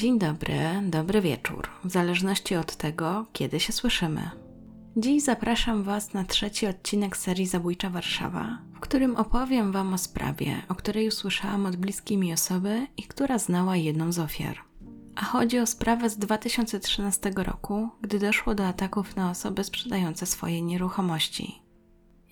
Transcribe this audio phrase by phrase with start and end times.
[0.00, 4.30] Dzień dobry, dobry wieczór, w zależności od tego, kiedy się słyszymy.
[4.96, 10.62] Dziś zapraszam Was na trzeci odcinek serii Zabójcza Warszawa, w którym opowiem Wam o sprawie,
[10.68, 14.56] o której usłyszałam od bliskiej mi osoby i która znała jedną z ofiar.
[15.16, 20.62] A chodzi o sprawę z 2013 roku, gdy doszło do ataków na osoby sprzedające swoje
[20.62, 21.62] nieruchomości.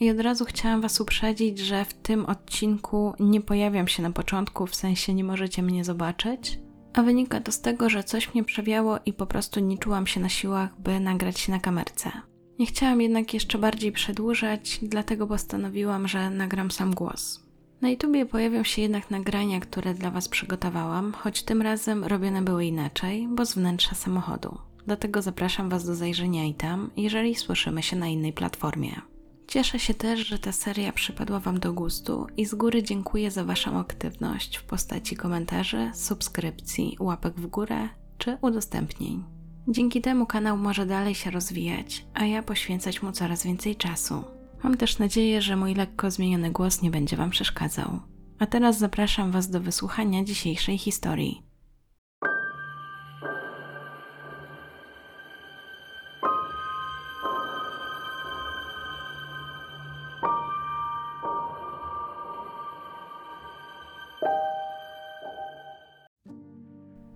[0.01, 4.67] I od razu chciałam Was uprzedzić, że w tym odcinku nie pojawiam się na początku,
[4.67, 6.59] w sensie nie możecie mnie zobaczyć,
[6.99, 10.21] a wynika to z tego, że coś mnie przewiało i po prostu nie czułam się
[10.21, 12.11] na siłach, by nagrać się na kamerce.
[12.59, 17.45] Nie chciałam jednak jeszcze bardziej przedłużać, dlatego postanowiłam, że nagram sam głos.
[17.81, 22.65] Na YouTubie pojawią się jednak nagrania, które dla Was przygotowałam, choć tym razem robione były
[22.65, 24.59] inaczej, bo z wnętrza samochodu.
[24.87, 29.01] Dlatego zapraszam Was do zajrzenia i tam, jeżeli słyszymy się na innej platformie.
[29.49, 33.45] Cieszę się też, że ta seria przypadła Wam do gustu i z góry dziękuję za
[33.45, 37.89] Waszą aktywność w postaci komentarzy, subskrypcji, łapek w górę
[38.19, 39.25] czy udostępnień.
[39.69, 44.25] Dzięki temu kanał może dalej się rozwijać, a ja poświęcać mu coraz więcej czasu.
[44.63, 48.01] Mam też nadzieję, że mój lekko zmieniony głos nie będzie Wam przeszkadzał.
[48.39, 51.48] A teraz zapraszam Was do wysłuchania dzisiejszej historii.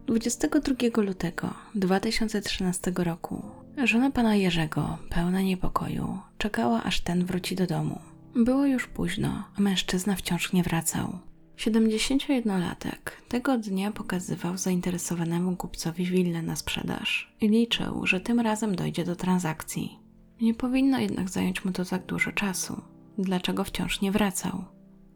[0.06, 3.42] 22 lutego 2013 roku
[3.84, 7.98] żona pana Jerzego, pełna niepokoju, czekała aż ten wróci do domu.
[8.34, 11.18] Było już późno, a mężczyzna wciąż nie wracał.
[11.56, 19.04] 71-latek tego dnia pokazywał zainteresowanemu kupcowi willę na sprzedaż i liczył, że tym razem dojdzie
[19.04, 19.98] do transakcji.
[20.40, 22.82] Nie powinno jednak zająć mu to tak dużo czasu.
[23.18, 24.64] Dlaczego wciąż nie wracał?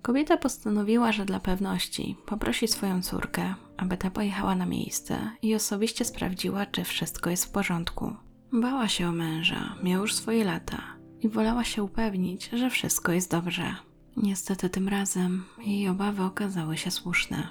[0.06, 6.04] Kobieta postanowiła, że dla pewności poprosi swoją córkę, aby ta pojechała na miejsce i osobiście
[6.04, 8.16] sprawdziła, czy wszystko jest w porządku.
[8.52, 10.82] Bała się o męża, miał już swoje lata
[11.20, 13.74] i wolała się upewnić, że wszystko jest dobrze.
[14.16, 17.48] Niestety tym razem jej obawy okazały się słuszne.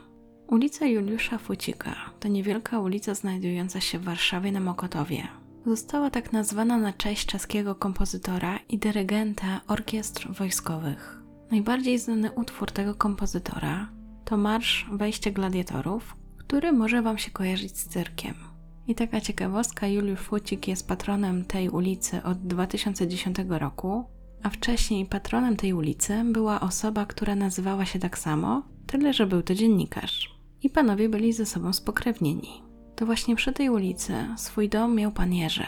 [0.47, 5.27] Ulica Juliusza Fucika to niewielka ulica znajdująca się w Warszawie na Mokotowie.
[5.65, 11.24] Została tak nazwana na cześć czeskiego kompozytora i dyrygenta orkiestr wojskowych.
[11.51, 13.89] Najbardziej znany utwór tego kompozytora
[14.25, 18.33] to Marsz Wejście Gladiatorów, który może Wam się kojarzyć z cyrkiem.
[18.87, 24.03] I taka ciekawostka, Juliusz Fucik jest patronem tej ulicy od 2010 roku,
[24.43, 29.41] a wcześniej patronem tej ulicy była osoba, która nazywała się tak samo, tyle że był
[29.41, 30.35] to dziennikarz.
[30.61, 32.61] I panowie byli ze sobą spokrewnieni.
[32.95, 35.65] To właśnie przy tej ulicy swój dom miał pan Jerzy.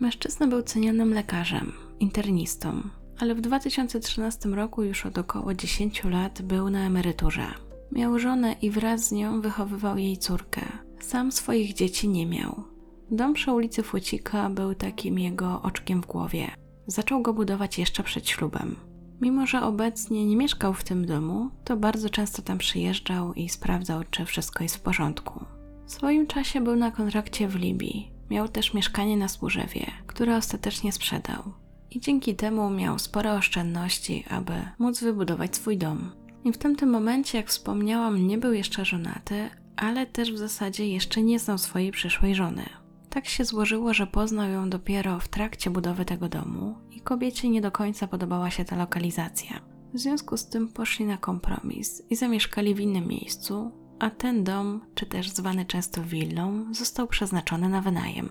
[0.00, 2.82] Mężczyzna był cenionym lekarzem, internistą,
[3.18, 7.46] ale w 2013 roku już od około 10 lat był na emeryturze.
[7.92, 10.62] Miał żonę i wraz z nią wychowywał jej córkę.
[11.00, 12.64] Sam swoich dzieci nie miał.
[13.10, 16.50] Dom przy ulicy Fucika był takim jego oczkiem w głowie.
[16.86, 18.76] Zaczął go budować jeszcze przed ślubem.
[19.20, 24.02] Mimo, że obecnie nie mieszkał w tym domu, to bardzo często tam przyjeżdżał i sprawdzał,
[24.10, 25.44] czy wszystko jest w porządku.
[25.86, 28.10] W swoim czasie był na kontrakcie w Libii.
[28.30, 31.65] Miał też mieszkanie na Służewie, które ostatecznie sprzedał
[31.96, 36.12] i dzięki temu miał spore oszczędności, aby móc wybudować swój dom.
[36.44, 41.22] I w tamtym momencie, jak wspomniałam, nie był jeszcze żonaty, ale też w zasadzie jeszcze
[41.22, 42.68] nie znał swojej przyszłej żony.
[43.10, 47.60] Tak się złożyło, że poznał ją dopiero w trakcie budowy tego domu i kobiecie nie
[47.60, 49.60] do końca podobała się ta lokalizacja.
[49.94, 54.80] W związku z tym poszli na kompromis i zamieszkali w innym miejscu, a ten dom,
[54.94, 58.30] czy też zwany często willą, został przeznaczony na wynajem.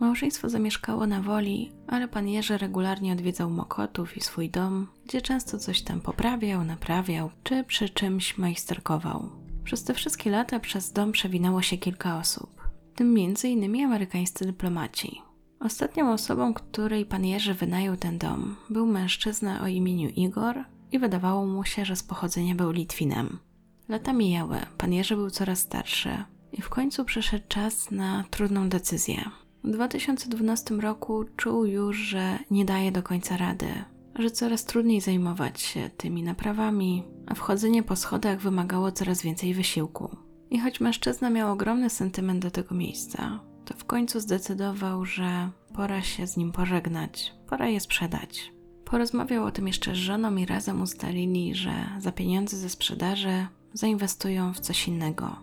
[0.00, 5.58] Małżeństwo zamieszkało na woli, ale pan Jerzy regularnie odwiedzał Mokotów i swój dom, gdzie często
[5.58, 9.30] coś tam poprawiał, naprawiał, czy przy czymś majsterkował.
[9.64, 13.84] Przez te wszystkie lata przez dom przewinęło się kilka osób, w tym m.in.
[13.84, 15.22] amerykańscy dyplomaci.
[15.60, 21.46] Ostatnią osobą, której pan Jerzy wynajął ten dom, był mężczyzna o imieniu Igor i wydawało
[21.46, 23.38] mu się, że z pochodzenia był Litwinem.
[23.88, 29.30] Lata mijały, pan Jerzy był coraz starszy i w końcu przyszedł czas na trudną decyzję–
[29.64, 33.66] w 2012 roku czuł już, że nie daje do końca rady,
[34.18, 40.16] że coraz trudniej zajmować się tymi naprawami, a wchodzenie po schodach wymagało coraz więcej wysiłku.
[40.50, 46.02] I choć mężczyzna miał ogromny sentyment do tego miejsca, to w końcu zdecydował, że pora
[46.02, 48.52] się z nim pożegnać, pora je sprzedać.
[48.84, 54.52] Porozmawiał o tym jeszcze z żoną i razem ustalili, że za pieniądze ze sprzedaży zainwestują
[54.52, 55.36] w coś innego.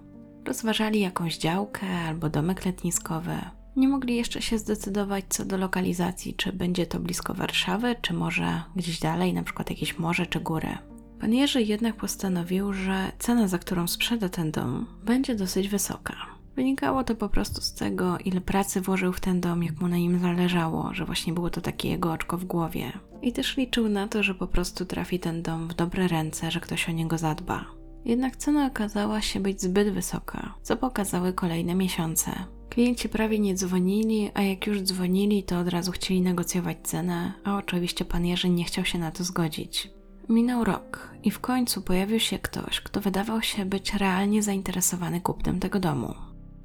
[0.45, 3.35] Rozważali jakąś działkę albo domek letniskowy,
[3.75, 8.61] nie mogli jeszcze się zdecydować co do lokalizacji, czy będzie to blisko Warszawy, czy może
[8.75, 10.77] gdzieś dalej, na przykład jakieś morze czy góry.
[11.19, 16.15] Pan Jerzy jednak postanowił, że cena, za którą sprzeda ten dom, będzie dosyć wysoka.
[16.55, 19.97] Wynikało to po prostu z tego, ile pracy włożył w ten dom, jak mu na
[19.97, 22.91] nim zależało, że właśnie było to takie jego oczko w głowie.
[23.21, 26.59] I też liczył na to, że po prostu trafi ten dom w dobre ręce, że
[26.59, 27.65] ktoś o niego zadba.
[28.05, 32.31] Jednak cena okazała się być zbyt wysoka, co pokazały kolejne miesiące.
[32.71, 37.57] Klienci prawie nie dzwonili, a jak już dzwonili, to od razu chcieli negocjować cenę, a
[37.57, 39.89] oczywiście pan Jerzy nie chciał się na to zgodzić.
[40.29, 45.59] Minął rok i w końcu pojawił się ktoś, kto wydawał się być realnie zainteresowany kupnem
[45.59, 46.13] tego domu.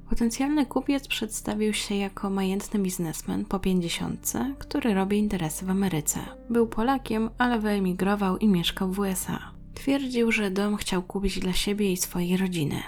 [0.09, 6.19] Potencjalny kupiec przedstawił się jako majętny biznesmen po pięćdziesiątce, który robi interesy w Ameryce.
[6.49, 9.39] Był Polakiem, ale wyemigrował i mieszkał w USA.
[9.73, 12.83] Twierdził, że dom chciał kupić dla siebie i swojej rodziny.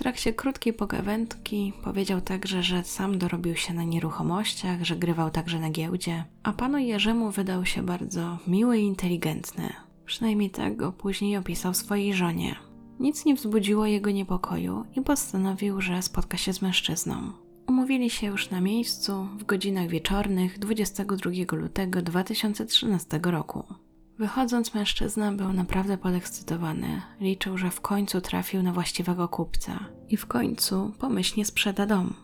[0.00, 5.70] Trakcie krótkiej pogawędki powiedział także, że sam dorobił się na nieruchomościach, że grywał także na
[5.70, 9.72] giełdzie, a panu Jerzemu wydał się bardzo miły i inteligentny.
[10.04, 12.56] Przynajmniej tak go później opisał swojej żonie.
[13.00, 17.32] Nic nie wzbudziło jego niepokoju i postanowił, że spotka się z mężczyzną.
[17.68, 23.64] Umówili się już na miejscu w godzinach wieczornych 22 lutego 2013 roku.
[24.20, 27.02] Wychodząc, mężczyzna był naprawdę podekscytowany.
[27.20, 32.14] Liczył, że w końcu trafił na właściwego kupca i w końcu pomyślnie sprzeda dom.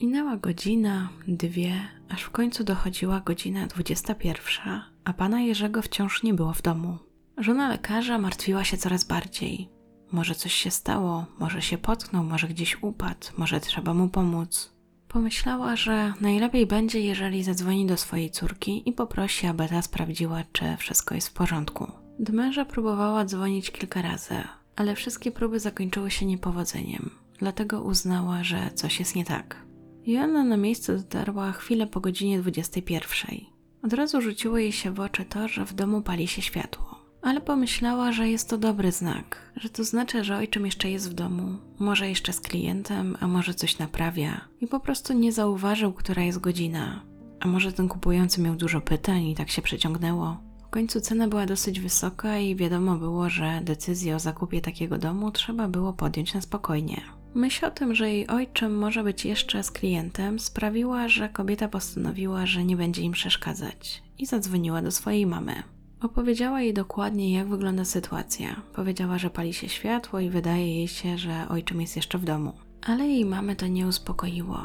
[0.00, 1.74] Minęła godzina, dwie,
[2.08, 6.98] aż w końcu dochodziła godzina 21, a pana Jerzego wciąż nie było w domu.
[7.38, 9.68] Żona lekarza martwiła się coraz bardziej.
[10.12, 14.75] Może coś się stało, może się potknął, może gdzieś upadł, może trzeba mu pomóc.
[15.08, 20.64] Pomyślała, że najlepiej będzie, jeżeli zadzwoni do swojej córki i poprosi, aby ta sprawdziła, czy
[20.78, 21.92] wszystko jest w porządku.
[22.32, 24.34] Męża próbowała dzwonić kilka razy,
[24.76, 29.66] ale wszystkie próby zakończyły się niepowodzeniem, dlatego uznała, że coś jest nie tak.
[30.06, 33.36] Joanna na miejsce dotarła chwilę po godzinie 21.
[33.82, 36.95] Od razu rzuciło jej się w oczy to, że w domu pali się światło
[37.26, 41.14] ale pomyślała, że jest to dobry znak, że to znaczy, że ojczym jeszcze jest w
[41.14, 46.22] domu, może jeszcze z klientem, a może coś naprawia i po prostu nie zauważył, która
[46.22, 47.02] jest godzina.
[47.40, 50.36] A może ten kupujący miał dużo pytań i tak się przeciągnęło.
[50.66, 55.30] W końcu cena była dosyć wysoka i wiadomo było, że decyzję o zakupie takiego domu
[55.30, 57.00] trzeba było podjąć na spokojnie.
[57.34, 62.46] Myśl o tym, że jej ojczym może być jeszcze z klientem, sprawiła, że kobieta postanowiła,
[62.46, 65.75] że nie będzie im przeszkadzać i zadzwoniła do swojej mamy.
[66.00, 68.62] Opowiedziała jej dokładnie, jak wygląda sytuacja.
[68.72, 72.52] Powiedziała, że pali się światło i wydaje jej się, że ojczym jest jeszcze w domu.
[72.86, 74.58] Ale jej mamy to nie uspokoiło.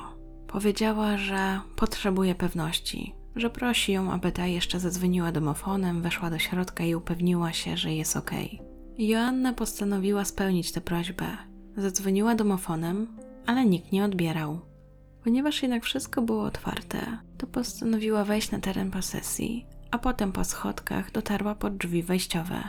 [0.48, 6.84] Powiedziała, że potrzebuje pewności, że prosi ją, aby ta jeszcze zadzwoniła domofonem, weszła do środka
[6.84, 8.32] i upewniła się, że jest ok.
[8.98, 11.26] Joanna postanowiła spełnić tę prośbę.
[11.78, 13.08] Zadzwoniła domofonem,
[13.46, 14.60] ale nikt nie odbierał.
[15.24, 21.12] Ponieważ jednak wszystko było otwarte, to postanowiła wejść na teren posesji a potem po schodkach
[21.12, 22.64] dotarła pod drzwi wejściowe.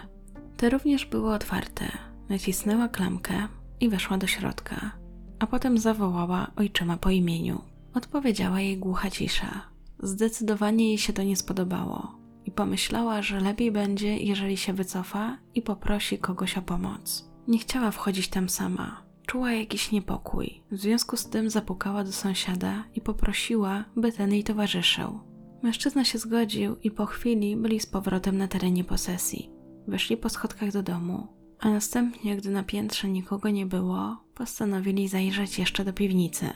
[0.57, 1.85] Te również były otwarte.
[2.29, 3.49] Nacisnęła klamkę
[3.81, 4.93] i weszła do środka,
[5.39, 7.63] a potem zawołała ojczyma po imieniu.
[7.95, 9.63] Odpowiedziała jej głucha cisza.
[9.99, 15.63] Zdecydowanie jej się to nie spodobało i pomyślała, że lepiej będzie, jeżeli się wycofa i
[15.63, 17.29] poprosi kogoś o pomoc.
[17.49, 19.03] Nie chciała wchodzić tam sama.
[19.27, 20.63] Czuła jakiś niepokój.
[20.71, 25.32] W związku z tym zapukała do sąsiada i poprosiła, by ten jej towarzyszył.
[25.63, 29.51] Mężczyzna się zgodził i po chwili byli z powrotem na terenie posesji.
[29.89, 31.27] Weszli po schodkach do domu,
[31.59, 36.51] a następnie, gdy na piętrze nikogo nie było, postanowili zajrzeć jeszcze do piwnicy.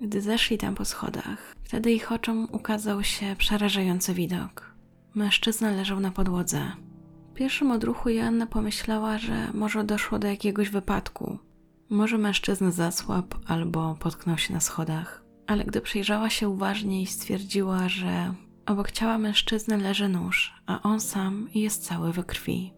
[0.00, 4.74] Gdy zeszli tam po schodach, wtedy ich oczom ukazał się przerażający widok.
[5.14, 6.72] Mężczyzna leżał na podłodze.
[7.30, 11.38] W pierwszym odruchu Joanna pomyślała, że może doszło do jakiegoś wypadku.
[11.90, 15.24] Może mężczyzna zasłabł albo potknął się na schodach.
[15.46, 18.34] Ale gdy przyjrzała się uważniej, stwierdziła, że
[18.66, 22.72] Obok ciała mężczyzny leży nóż, a on sam jest cały we krwi.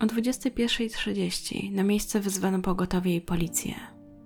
[0.00, 3.74] O 21.30 na miejsce wezwano pogotowie i policję.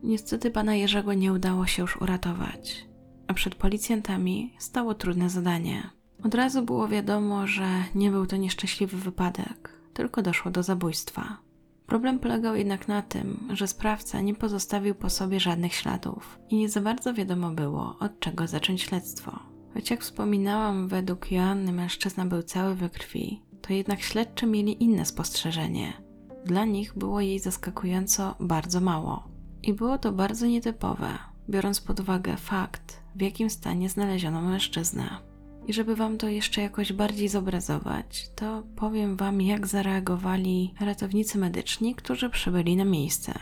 [0.03, 2.87] Niestety pana Jerzego nie udało się już uratować,
[3.27, 5.91] a przed policjantami stało trudne zadanie.
[6.25, 11.37] Od razu było wiadomo, że nie był to nieszczęśliwy wypadek, tylko doszło do zabójstwa.
[11.87, 16.69] Problem polegał jednak na tym, że sprawca nie pozostawił po sobie żadnych śladów i nie
[16.69, 19.50] za bardzo wiadomo było, od czego zacząć śledztwo.
[19.75, 25.07] Choć jak wspominałam, według Joanny mężczyzna był cały we krwi, to jednak śledczy mieli inne
[25.07, 25.93] spostrzeżenie.
[26.45, 29.29] Dla nich było jej zaskakująco bardzo mało.
[29.63, 35.31] I było to bardzo nietypowe, biorąc pod uwagę fakt, w jakim stanie znaleziono mężczyznę.
[35.67, 41.95] I żeby wam to jeszcze jakoś bardziej zobrazować, to powiem wam, jak zareagowali ratownicy medyczni,
[41.95, 43.35] którzy przybyli na miejsce.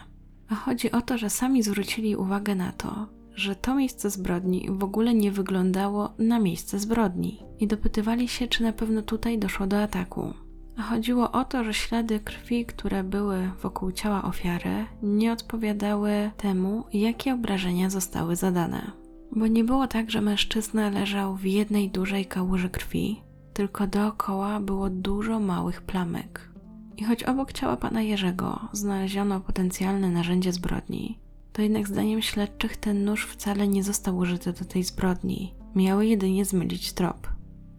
[0.48, 3.06] A chodzi o to, że sami zwrócili uwagę na to,
[3.38, 8.62] że to miejsce zbrodni w ogóle nie wyglądało na miejsce zbrodni i dopytywali się, czy
[8.62, 10.34] na pewno tutaj doszło do ataku.
[10.76, 16.84] A chodziło o to, że ślady krwi, które były wokół ciała ofiary, nie odpowiadały temu,
[16.92, 18.92] jakie obrażenia zostały zadane.
[19.36, 24.90] Bo nie było tak, że mężczyzna leżał w jednej dużej kałuży krwi, tylko dookoła było
[24.90, 26.50] dużo małych plamek.
[26.96, 31.18] I choć obok ciała pana Jerzego znaleziono potencjalne narzędzie zbrodni,
[31.58, 35.54] to jednak zdaniem śledczych ten nóż wcale nie został użyty do tej zbrodni.
[35.74, 37.28] Miały jedynie zmylić trop.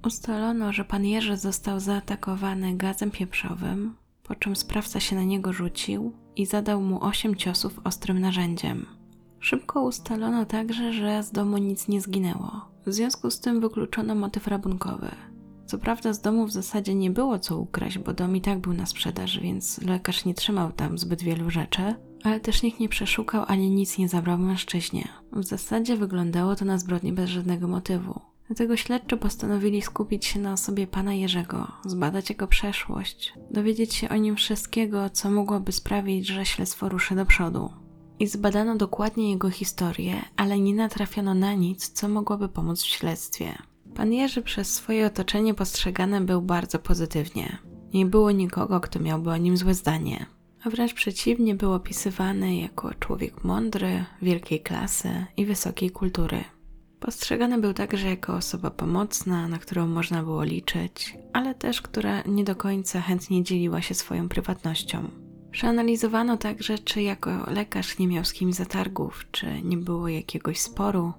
[0.06, 6.14] Ustalono, że pan Jerzy został zaatakowany gazem pieprzowym, po czym sprawca się na niego rzucił
[6.36, 8.86] i zadał mu osiem ciosów ostrym narzędziem.
[9.40, 12.66] Szybko ustalono także, że z domu nic nie zginęło.
[12.86, 15.12] W związku z tym wykluczono motyw rabunkowy.
[15.66, 18.74] Co prawda z domu w zasadzie nie było co ukraść, bo dom i tak był
[18.74, 23.44] na sprzedaż, więc lekarz nie trzymał tam zbyt wielu rzeczy, ale też nikt nie przeszukał
[23.48, 25.08] ani nic nie zabrał mężczyźnie.
[25.32, 28.22] W zasadzie wyglądało to na zbrodnię bez żadnego motywu.
[28.48, 34.16] Dlatego śledczy postanowili skupić się na osobie pana Jerzego, zbadać jego przeszłość, dowiedzieć się o
[34.16, 37.70] nim wszystkiego, co mogłoby sprawić, że śledztwo ruszy do przodu.
[38.20, 43.58] I zbadano dokładnie jego historię, ale nie natrafiono na nic, co mogłoby pomóc w śledztwie.
[43.96, 47.58] Pan Jerzy przez swoje otoczenie postrzegany był bardzo pozytywnie.
[47.94, 50.26] Nie było nikogo, kto miałby o nim złe zdanie,
[50.64, 56.44] a wręcz przeciwnie był opisywany jako człowiek mądry, wielkiej klasy i wysokiej kultury.
[57.00, 62.44] Postrzegany był także jako osoba pomocna, na którą można było liczyć, ale też która nie
[62.44, 65.10] do końca chętnie dzieliła się swoją prywatnością.
[65.52, 71.14] Przeanalizowano także, czy jako lekarz nie miał z kimś zatargów, czy nie było jakiegoś sporu,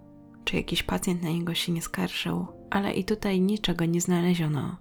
[0.44, 4.76] czy jakiś pacjent na niego się nie skarżył, ale i tutaj niczego nie znaleziono.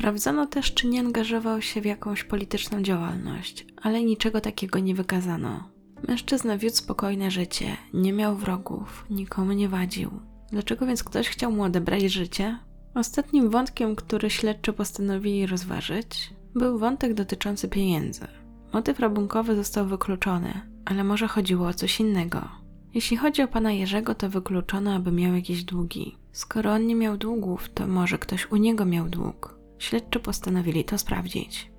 [0.00, 5.68] Sprawdzono też, czy nie angażował się w jakąś polityczną działalność, ale niczego takiego nie wykazano.
[6.08, 10.10] Mężczyzna wiódł spokojne życie, nie miał wrogów, nikomu nie wadził.
[10.52, 12.58] Dlaczego więc ktoś chciał mu odebrać życie?
[12.94, 18.26] Ostatnim wątkiem, który śledczy postanowili rozważyć, był wątek dotyczący pieniędzy.
[18.72, 22.48] Motyw rabunkowy został wykluczony, ale może chodziło o coś innego.
[22.94, 26.16] Jeśli chodzi o pana Jerzego, to wykluczono, aby miał jakieś długi.
[26.32, 29.59] Skoro on nie miał długów, to może ktoś u niego miał dług.
[29.80, 31.70] Śledczy postanowili to sprawdzić.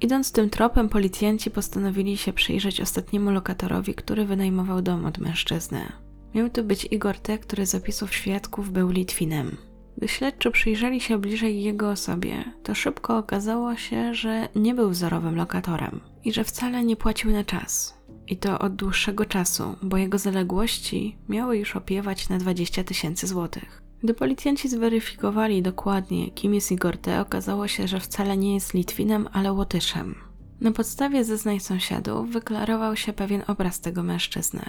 [0.00, 5.92] Idąc tym tropem, policjanci postanowili się przyjrzeć ostatniemu lokatorowi, który wynajmował dom od mężczyzny.
[6.34, 9.56] Miał to być Igor T., który z opisów świadków był Litwinem.
[9.96, 15.36] Gdy śledczy przyjrzeli się bliżej jego osobie, to szybko okazało się, że nie był wzorowym
[15.36, 17.98] lokatorem i że wcale nie płacił na czas.
[18.28, 23.81] I to od dłuższego czasu, bo jego zaległości miały już opiewać na 20 tysięcy złotych.
[24.02, 29.28] Gdy policjanci zweryfikowali dokładnie, kim jest Igor T., okazało się, że wcale nie jest Litwinem,
[29.32, 30.14] ale Łotyszem.
[30.60, 34.62] Na podstawie zeznań sąsiadów wyklarował się pewien obraz tego mężczyzny.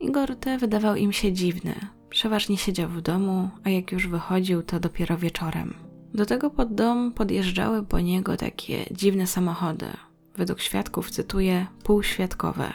[0.00, 0.58] Igor T.
[0.58, 1.74] wydawał im się dziwny.
[2.10, 5.74] Przeważnie siedział w domu, a jak już wychodził, to dopiero wieczorem.
[6.14, 9.86] Do tego pod dom podjeżdżały po niego takie dziwne samochody.
[10.36, 12.72] Według świadków, cytuję, półświadkowe.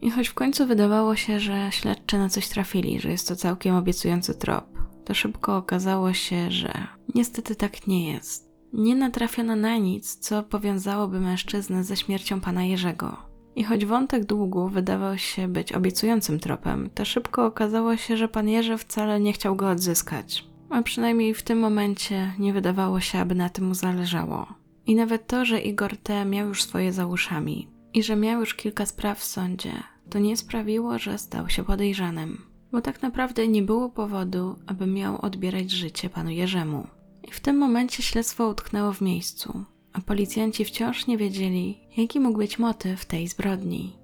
[0.00, 3.74] I choć w końcu wydawało się, że śledczy na coś trafili, że jest to całkiem
[3.74, 4.79] obiecujący trop,
[5.10, 8.50] to szybko okazało się, że niestety tak nie jest.
[8.72, 13.16] Nie natrafiono na nic, co powiązałoby mężczyznę ze śmiercią pana Jerzego.
[13.56, 18.48] I choć wątek długu wydawał się być obiecującym tropem, to szybko okazało się, że pan
[18.48, 20.44] Jerzy wcale nie chciał go odzyskać.
[20.68, 24.46] A przynajmniej w tym momencie nie wydawało się, aby na tym mu zależało.
[24.86, 26.24] I nawet to, że Igor T.
[26.24, 29.72] miał już swoje za uszami i że miał już kilka spraw w sądzie,
[30.10, 32.49] to nie sprawiło, że stał się podejrzanym.
[32.72, 36.86] Bo tak naprawdę nie było powodu, aby miał odbierać życie panu Jerzemu.
[37.28, 42.38] I w tym momencie śledztwo utknęło w miejscu a policjanci wciąż nie wiedzieli, jaki mógł
[42.38, 43.96] być motyw tej zbrodni.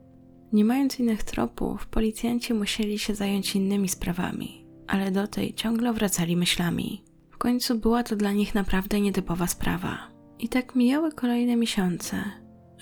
[0.52, 6.37] Nie mając innych tropów, policjanci musieli się zająć innymi sprawami, ale do tej ciągle wracali
[6.37, 7.04] myślami.
[7.30, 9.99] W końcu była to dla nich naprawdę nietypowa sprawa.
[10.38, 12.25] I tak mijały kolejne miesiące,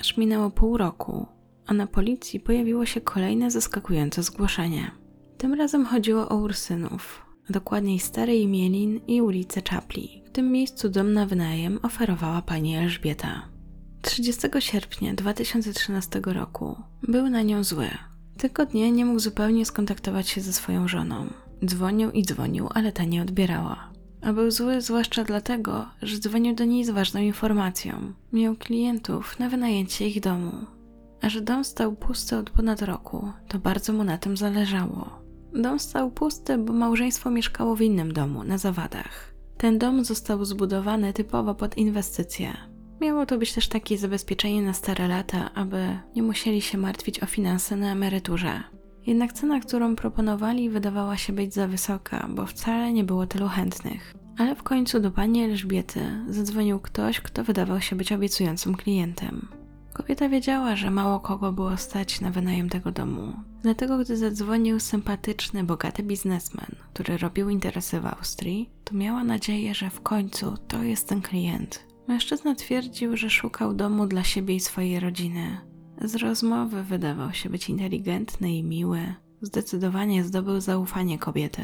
[0.00, 1.26] aż minęło pół roku,
[1.66, 4.90] a na policji pojawiło się kolejne zaskakujące zgłoszenie.
[5.38, 11.12] Tym razem chodziło o Ursynów, a dokładniej Stary Imielin i ulicę Czapli tym miejscu dom
[11.12, 13.48] na wynajem oferowała pani Elżbieta.
[14.02, 17.90] 30 sierpnia 2013 roku był na nią zły.
[18.38, 21.26] Tego dnia nie mógł zupełnie skontaktować się ze swoją żoną.
[21.64, 23.90] Dzwonił i dzwonił, ale ta nie odbierała.
[24.22, 28.12] A był zły zwłaszcza dlatego, że dzwonił do niej z ważną informacją.
[28.32, 30.52] Miał klientów na wynajęcie ich domu.
[31.22, 35.23] A że dom stał pusty od ponad roku, to bardzo mu na tym zależało.
[35.54, 39.34] Dom stał pusty, bo małżeństwo mieszkało w innym domu, na zawadach.
[39.56, 42.56] Ten dom został zbudowany typowo pod inwestycje.
[43.00, 47.26] Miało to być też takie zabezpieczenie na stare lata, aby nie musieli się martwić o
[47.26, 48.62] finanse na emeryturze.
[49.06, 54.14] Jednak cena, którą proponowali, wydawała się być za wysoka, bo wcale nie było tylu chętnych.
[54.38, 59.48] Ale w końcu do pani Elżbiety zadzwonił ktoś, kto wydawał się być obiecującym klientem.
[59.94, 63.32] Kobieta wiedziała, że mało kogo było stać na wynajem tego domu.
[63.62, 69.90] Dlatego, gdy zadzwonił sympatyczny, bogaty biznesmen, który robił interesy w Austrii, to miała nadzieję, że
[69.90, 71.86] w końcu to jest ten klient.
[72.08, 75.58] Mężczyzna twierdził, że szukał domu dla siebie i swojej rodziny.
[76.00, 79.14] Z rozmowy wydawał się być inteligentny i miły.
[79.40, 81.62] Zdecydowanie zdobył zaufanie kobiety.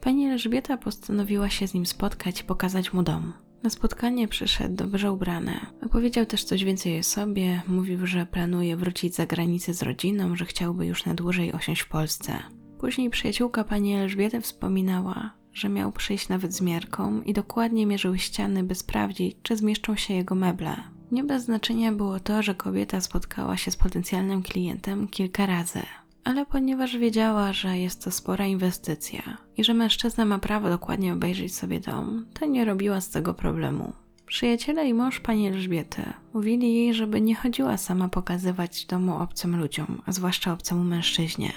[0.00, 3.32] Pani Elżbieta postanowiła się z nim spotkać i pokazać mu dom.
[3.64, 5.60] Na spotkanie przyszedł dobrze ubrany.
[5.86, 10.44] Opowiedział też coś więcej o sobie, mówił, że planuje wrócić za granicę z rodziną, że
[10.44, 12.38] chciałby już na dłużej osiąść w Polsce.
[12.78, 18.62] Później przyjaciółka pani Elżbiety wspominała, że miał przyjść nawet z miarką i dokładnie mierzył ściany,
[18.62, 20.76] by sprawdzić, czy zmieszczą się jego meble.
[21.12, 25.82] Nie bez znaczenia było to, że kobieta spotkała się z potencjalnym klientem kilka razy
[26.24, 29.22] ale ponieważ wiedziała, że jest to spora inwestycja
[29.56, 33.92] i że mężczyzna ma prawo dokładnie obejrzeć sobie dom, to nie robiła z tego problemu.
[34.26, 36.02] Przyjaciele i mąż pani Elżbiety
[36.34, 41.52] mówili jej, żeby nie chodziła sama pokazywać domu obcym ludziom, a zwłaszcza obcemu mężczyźnie.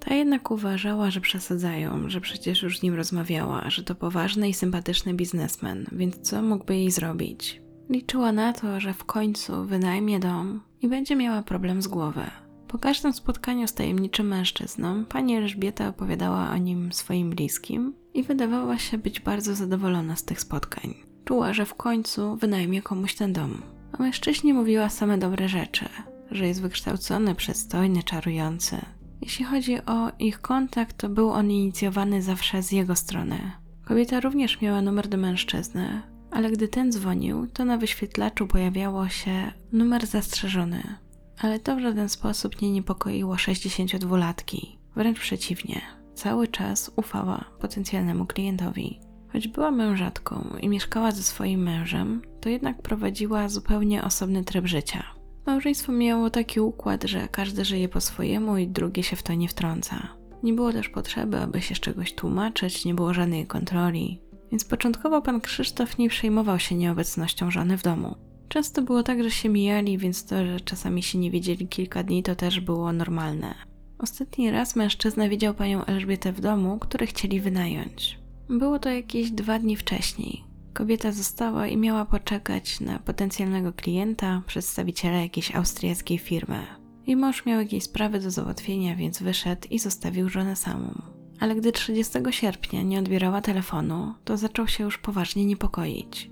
[0.00, 4.54] Ta jednak uważała, że przesadzają, że przecież już z nim rozmawiała, że to poważny i
[4.54, 7.62] sympatyczny biznesmen, więc co mógłby jej zrobić?
[7.90, 12.24] Liczyła na to, że w końcu wynajmie dom i będzie miała problem z głowy,
[12.72, 18.78] po każdym spotkaniu z tajemniczym mężczyzną, pani Elżbieta opowiadała o nim swoim bliskim i wydawała
[18.78, 20.94] się być bardzo zadowolona z tych spotkań.
[21.24, 23.62] Czuła, że w końcu wynajmie komuś ten dom.
[23.98, 25.88] O mężczyźnie mówiła same dobre rzeczy,
[26.30, 28.76] że jest wykształcony, przystojny, czarujący.
[29.20, 33.38] Jeśli chodzi o ich kontakt, to był on inicjowany zawsze z jego strony.
[33.84, 39.52] Kobieta również miała numer do mężczyzny, ale gdy ten dzwonił, to na wyświetlaczu pojawiało się
[39.72, 41.01] numer zastrzeżony
[41.42, 44.66] ale to w żaden sposób nie niepokoiło 62-latki.
[44.96, 45.80] Wręcz przeciwnie,
[46.14, 49.00] cały czas ufała potencjalnemu klientowi.
[49.32, 55.04] Choć była mężatką i mieszkała ze swoim mężem, to jednak prowadziła zupełnie osobny tryb życia.
[55.46, 59.48] Małżeństwo miało taki układ, że każdy żyje po swojemu i drugie się w to nie
[59.48, 60.08] wtrąca.
[60.42, 64.20] Nie było też potrzeby, aby się z czegoś tłumaczyć, nie było żadnej kontroli.
[64.50, 68.16] Więc początkowo pan Krzysztof nie przejmował się nieobecnością żony w domu.
[68.52, 72.22] Często było tak, że się mijali, więc to, że czasami się nie widzieli kilka dni,
[72.22, 73.54] to też było normalne.
[73.98, 78.18] Ostatni raz mężczyzna widział panią Elżbietę w domu, który chcieli wynająć.
[78.48, 80.44] Było to jakieś dwa dni wcześniej.
[80.74, 86.66] Kobieta została i miała poczekać na potencjalnego klienta, przedstawiciela jakiejś austriackiej firmy.
[87.06, 91.02] Jej mąż miał jakieś sprawy do załatwienia, więc wyszedł i zostawił żonę samą.
[91.40, 96.31] Ale gdy 30 sierpnia nie odbierała telefonu, to zaczął się już poważnie niepokoić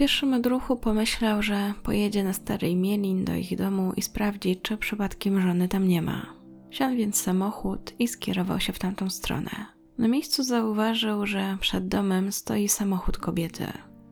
[0.00, 5.42] pierwszym odruchu pomyślał, że pojedzie na Stary Mielin do ich domu i sprawdzi, czy przypadkiem
[5.42, 6.26] żony tam nie ma.
[6.70, 9.50] Wsiadł więc samochód i skierował się w tamtą stronę.
[9.98, 13.66] Na miejscu zauważył, że przed domem stoi samochód kobiety.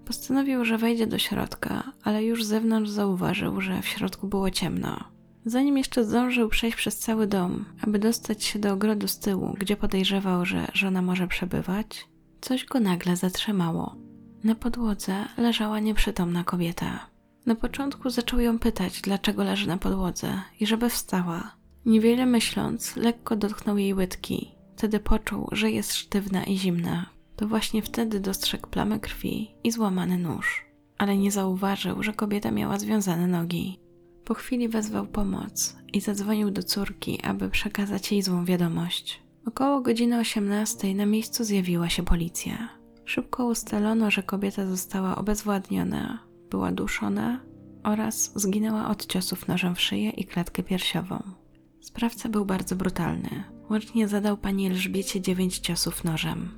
[0.05, 5.05] Postanowił, że wejdzie do środka, ale już z zewnątrz zauważył, że w środku było ciemno.
[5.45, 9.77] Zanim jeszcze zdążył przejść przez cały dom, aby dostać się do ogrodu z tyłu, gdzie
[9.77, 12.09] podejrzewał, że żona może przebywać,
[12.41, 14.08] coś go nagle zatrzymało.
[14.45, 17.07] Na podłodze leżała nieprzytomna kobieta.
[17.47, 21.57] Na początku zaczął ją pytać, dlaczego leży na podłodze i żeby wstała.
[21.87, 24.51] Niewiele myśląc, lekko dotknął jej łydki.
[24.77, 27.07] Wtedy poczuł, że jest sztywna i zimna.
[27.37, 30.65] To właśnie wtedy dostrzegł plamę krwi i złamany nóż.
[30.99, 33.81] Ale nie zauważył, że kobieta miała związane nogi.
[34.25, 39.23] Po chwili wezwał pomoc i zadzwonił do córki, aby przekazać jej złą wiadomość.
[39.47, 42.78] Około godziny 18 na miejscu zjawiła się policja.
[43.09, 46.19] Szybko ustalono, że kobieta została obezwładniona,
[46.51, 47.41] była duszona
[47.83, 51.23] oraz zginęła od ciosów nożem w szyję i klatkę piersiową.
[51.81, 53.45] Sprawca był bardzo brutalny.
[53.71, 56.49] Łącznie zadał pani Elżbiecie dziewięć ciosów nożem.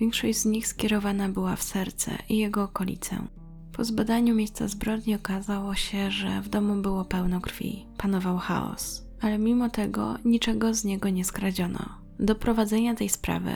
[0.00, 3.26] Większość z nich skierowana była w serce i jego okolice.
[3.72, 9.38] Po zbadaniu miejsca zbrodni okazało się, że w domu było pełno krwi, panował chaos, ale
[9.38, 11.88] mimo tego niczego z niego nie skradziono.
[12.18, 13.52] Do prowadzenia tej sprawy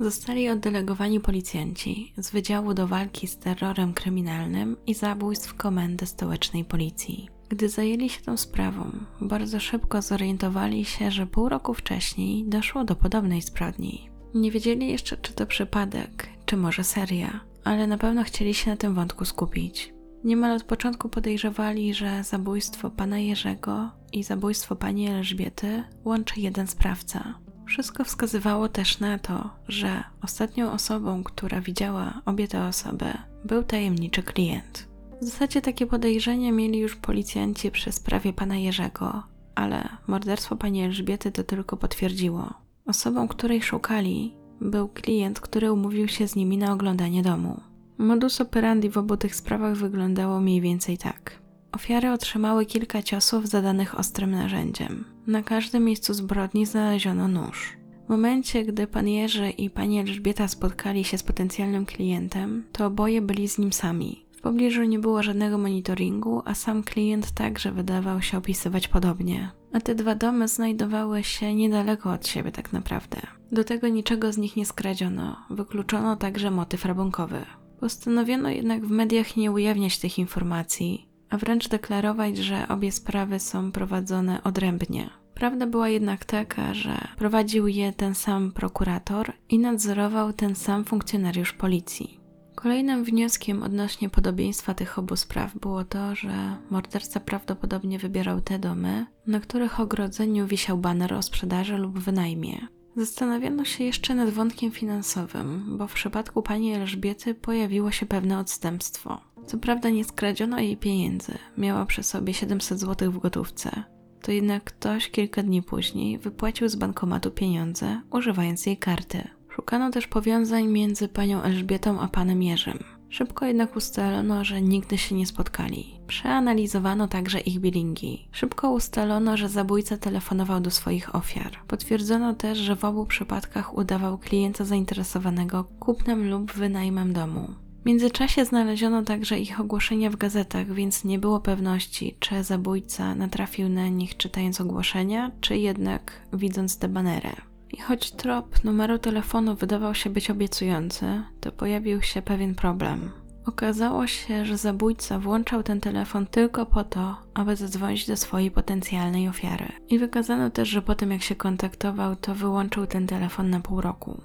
[0.00, 7.28] Zostali oddelegowani policjanci z Wydziału do Walki z Terrorem Kryminalnym i Zabójstw Komendy Stołecznej Policji.
[7.48, 12.96] Gdy zajęli się tą sprawą, bardzo szybko zorientowali się, że pół roku wcześniej doszło do
[12.96, 14.10] podobnej zbrodni.
[14.34, 18.76] Nie wiedzieli jeszcze, czy to przypadek, czy może seria, ale na pewno chcieli się na
[18.76, 19.94] tym wątku skupić.
[20.24, 27.43] Niemal od początku podejrzewali, że zabójstwo pana Jerzego i zabójstwo pani Elżbiety łączy jeden sprawca.
[27.66, 33.06] Wszystko wskazywało też na to, że ostatnią osobą, która widziała obie te osoby,
[33.44, 34.88] był tajemniczy klient.
[35.20, 39.22] W zasadzie takie podejrzenia mieli już policjanci przy sprawie pana Jerzego,
[39.54, 42.54] ale morderstwo pani Elżbiety to tylko potwierdziło.
[42.86, 47.60] Osobą, której szukali, był klient, który umówił się z nimi na oglądanie domu.
[47.98, 51.43] Modus operandi w obu tych sprawach wyglądało mniej więcej tak.
[51.74, 55.04] Ofiary otrzymały kilka ciosów zadanych ostrym narzędziem.
[55.26, 57.76] Na każdym miejscu zbrodni znaleziono nóż.
[58.06, 63.22] W momencie, gdy pan Jerzy i pani Elżbieta spotkali się z potencjalnym klientem, to oboje
[63.22, 64.26] byli z nim sami.
[64.32, 69.50] W pobliżu nie było żadnego monitoringu, a sam klient także wydawał się opisywać podobnie.
[69.72, 73.20] A te dwa domy znajdowały się niedaleko od siebie tak naprawdę.
[73.52, 77.46] Do tego niczego z nich nie skradziono, wykluczono także motyw rabunkowy.
[77.80, 83.72] Postanowiono jednak w mediach nie ujawniać tych informacji, a wręcz deklarować, że obie sprawy są
[83.72, 85.10] prowadzone odrębnie.
[85.34, 91.52] Prawda była jednak taka, że prowadził je ten sam prokurator i nadzorował ten sam funkcjonariusz
[91.52, 92.20] policji.
[92.54, 99.06] Kolejnym wnioskiem odnośnie podobieństwa tych obu spraw było to, że morderca prawdopodobnie wybierał te domy,
[99.26, 102.68] na których ogrodzeniu wisiał baner o sprzedaży lub wynajmie.
[102.96, 109.20] Zastanawiano się jeszcze nad wątkiem finansowym, bo w przypadku pani Elżbiety pojawiło się pewne odstępstwo.
[109.46, 113.84] Co prawda nie skradziono jej pieniędzy, miała przy sobie 700 zł w gotówce.
[114.22, 119.28] To jednak ktoś kilka dni później wypłacił z bankomatu pieniądze, używając jej karty.
[119.48, 122.78] Szukano też powiązań między panią Elżbietą a panem Jerzym.
[123.08, 126.00] Szybko jednak ustalono, że nigdy się nie spotkali.
[126.06, 128.28] Przeanalizowano także ich bilingi.
[128.32, 131.52] Szybko ustalono, że zabójca telefonował do swoich ofiar.
[131.66, 137.63] Potwierdzono też, że w obu przypadkach udawał klienta zainteresowanego kupnem lub wynajmem domu.
[137.84, 143.88] Międzyczasie znaleziono także ich ogłoszenia w gazetach, więc nie było pewności, czy zabójca natrafił na
[143.88, 147.30] nich czytając ogłoszenia, czy jednak widząc te banery.
[147.72, 153.10] I choć trop numeru telefonu wydawał się być obiecujący, to pojawił się pewien problem.
[153.46, 159.28] Okazało się, że zabójca włączał ten telefon tylko po to, aby zadzwonić do swojej potencjalnej
[159.28, 159.68] ofiary.
[159.88, 163.80] I wykazano też, że po tym jak się kontaktował, to wyłączył ten telefon na pół
[163.80, 164.20] roku.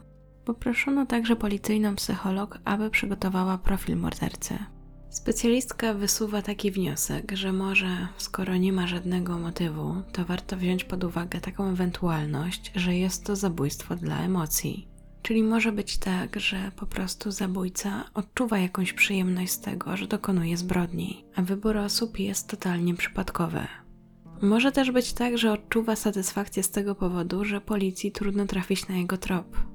[0.50, 4.58] Poproszono także policyjną psycholog, aby przygotowała profil mordercy.
[5.10, 11.04] Specjalistka wysuwa taki wniosek, że może, skoro nie ma żadnego motywu, to warto wziąć pod
[11.04, 14.88] uwagę taką ewentualność, że jest to zabójstwo dla emocji.
[15.22, 20.58] Czyli może być tak, że po prostu zabójca odczuwa jakąś przyjemność z tego, że dokonuje
[20.58, 23.68] zbrodni, a wybór osób jest totalnie przypadkowy.
[24.42, 28.96] Może też być tak, że odczuwa satysfakcję z tego powodu, że policji trudno trafić na
[28.96, 29.69] jego trop.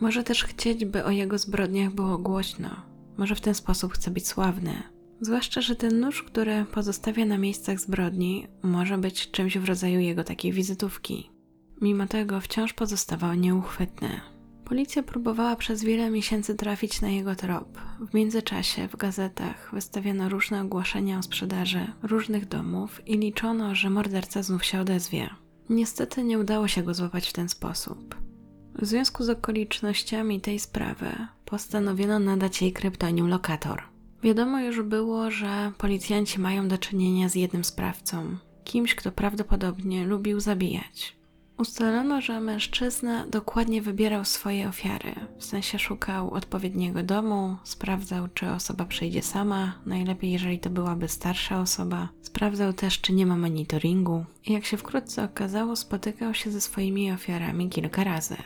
[0.00, 2.70] Może też chcieć, by o jego zbrodniach było głośno,
[3.16, 4.82] może w ten sposób chce być sławny.
[5.20, 10.24] Zwłaszcza, że ten nóż, który pozostawia na miejscach zbrodni, może być czymś w rodzaju jego
[10.24, 11.30] takiej wizytówki.
[11.80, 14.20] Mimo tego wciąż pozostawał nieuchwytny.
[14.64, 17.78] Policja próbowała przez wiele miesięcy trafić na jego trop.
[18.10, 24.42] W międzyczasie w gazetach wystawiano różne ogłoszenia o sprzedaży różnych domów i liczono, że morderca
[24.42, 25.30] znów się odezwie.
[25.68, 28.27] Niestety nie udało się go złapać w ten sposób.
[28.78, 33.82] W związku z okolicznościami tej sprawy postanowiono nadać jej kryptonim lokator.
[34.22, 40.40] Wiadomo już było, że policjanci mają do czynienia z jednym sprawcą, kimś, kto prawdopodobnie lubił
[40.40, 41.16] zabijać.
[41.58, 48.84] Ustalono, że mężczyzna dokładnie wybierał swoje ofiary, w sensie szukał odpowiedniego domu, sprawdzał, czy osoba
[48.84, 54.52] przyjdzie sama, najlepiej jeżeli to byłaby starsza osoba, sprawdzał też, czy nie ma monitoringu i
[54.52, 58.36] jak się wkrótce okazało, spotykał się ze swoimi ofiarami kilka razy.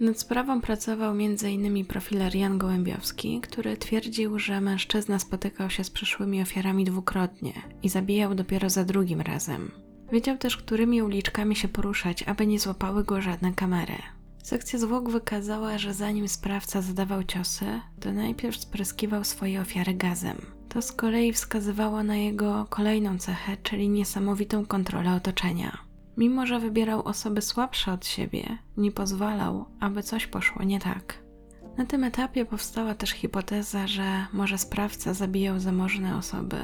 [0.00, 1.84] Nad sprawą pracował m.in.
[1.86, 8.34] profiler Jan Gołębiowski, który twierdził, że mężczyzna spotykał się z przyszłymi ofiarami dwukrotnie i zabijał
[8.34, 9.70] dopiero za drugim razem.
[10.12, 13.94] Wiedział też, którymi uliczkami się poruszać, aby nie złapały go żadne kamery.
[14.42, 20.36] Sekcja zwłok wykazała, że zanim sprawca zadawał ciosy, to najpierw spryskiwał swoje ofiary gazem.
[20.68, 25.89] To z kolei wskazywało na jego kolejną cechę, czyli niesamowitą kontrolę otoczenia.
[26.20, 31.22] Mimo, że wybierał osoby słabsze od siebie, nie pozwalał, aby coś poszło nie tak.
[31.78, 36.56] Na tym etapie powstała też hipoteza, że może sprawca zabijał zamożne osoby,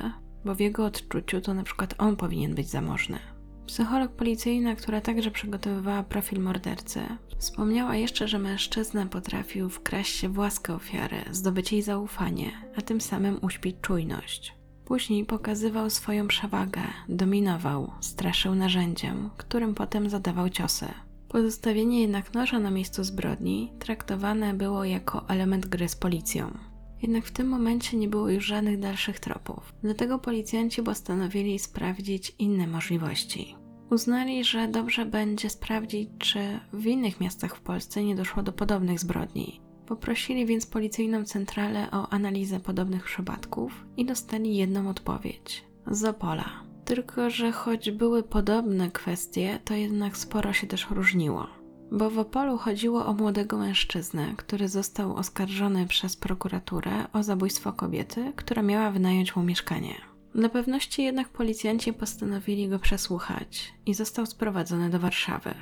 [0.44, 3.18] bo w jego odczuciu to na przykład on powinien być zamożny.
[3.66, 7.00] Psycholog policyjna, która także przygotowywała profil mordercy,
[7.38, 13.00] wspomniała jeszcze, że mężczyzna potrafił wkraść się w łaskę ofiary, zdobyć jej zaufanie, a tym
[13.00, 14.55] samym uśpić czujność.
[14.86, 20.86] Później pokazywał swoją przewagę, dominował, straszył narzędziem, którym potem zadawał ciosy.
[21.28, 26.58] Pozostawienie jednak noża na miejscu zbrodni traktowane było jako element gry z policją.
[27.02, 32.66] Jednak w tym momencie nie było już żadnych dalszych tropów, dlatego policjanci postanowili sprawdzić inne
[32.66, 33.54] możliwości.
[33.90, 39.00] Uznali, że dobrze będzie sprawdzić, czy w innych miastach w Polsce nie doszło do podobnych
[39.00, 46.44] zbrodni, Poprosili więc policyjną centralę o analizę podobnych przypadków i dostali jedną odpowiedź z Opola.
[46.84, 51.46] Tylko, że choć były podobne kwestie, to jednak sporo się też różniło.
[51.92, 58.32] bo w Opolu chodziło o młodego mężczyznę, który został oskarżony przez prokuraturę o zabójstwo kobiety,
[58.36, 59.94] która miała wynająć mu mieszkanie.
[60.34, 65.54] Dla pewności jednak policjanci postanowili go przesłuchać i został sprowadzony do Warszawy.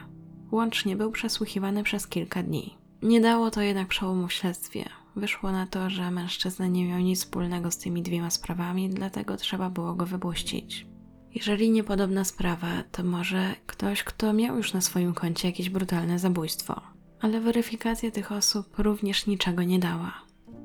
[0.52, 2.76] Łącznie był przesłuchiwany przez kilka dni.
[3.04, 4.84] Nie dało to jednak przełomu w śledztwie.
[5.16, 9.70] Wyszło na to, że mężczyzna nie miał nic wspólnego z tymi dwiema sprawami, dlatego trzeba
[9.70, 10.86] było go wypuścić.
[11.34, 16.80] Jeżeli niepodobna sprawa, to może ktoś, kto miał już na swoim koncie jakieś brutalne zabójstwo.
[17.20, 20.23] Ale weryfikacja tych osób również niczego nie dała.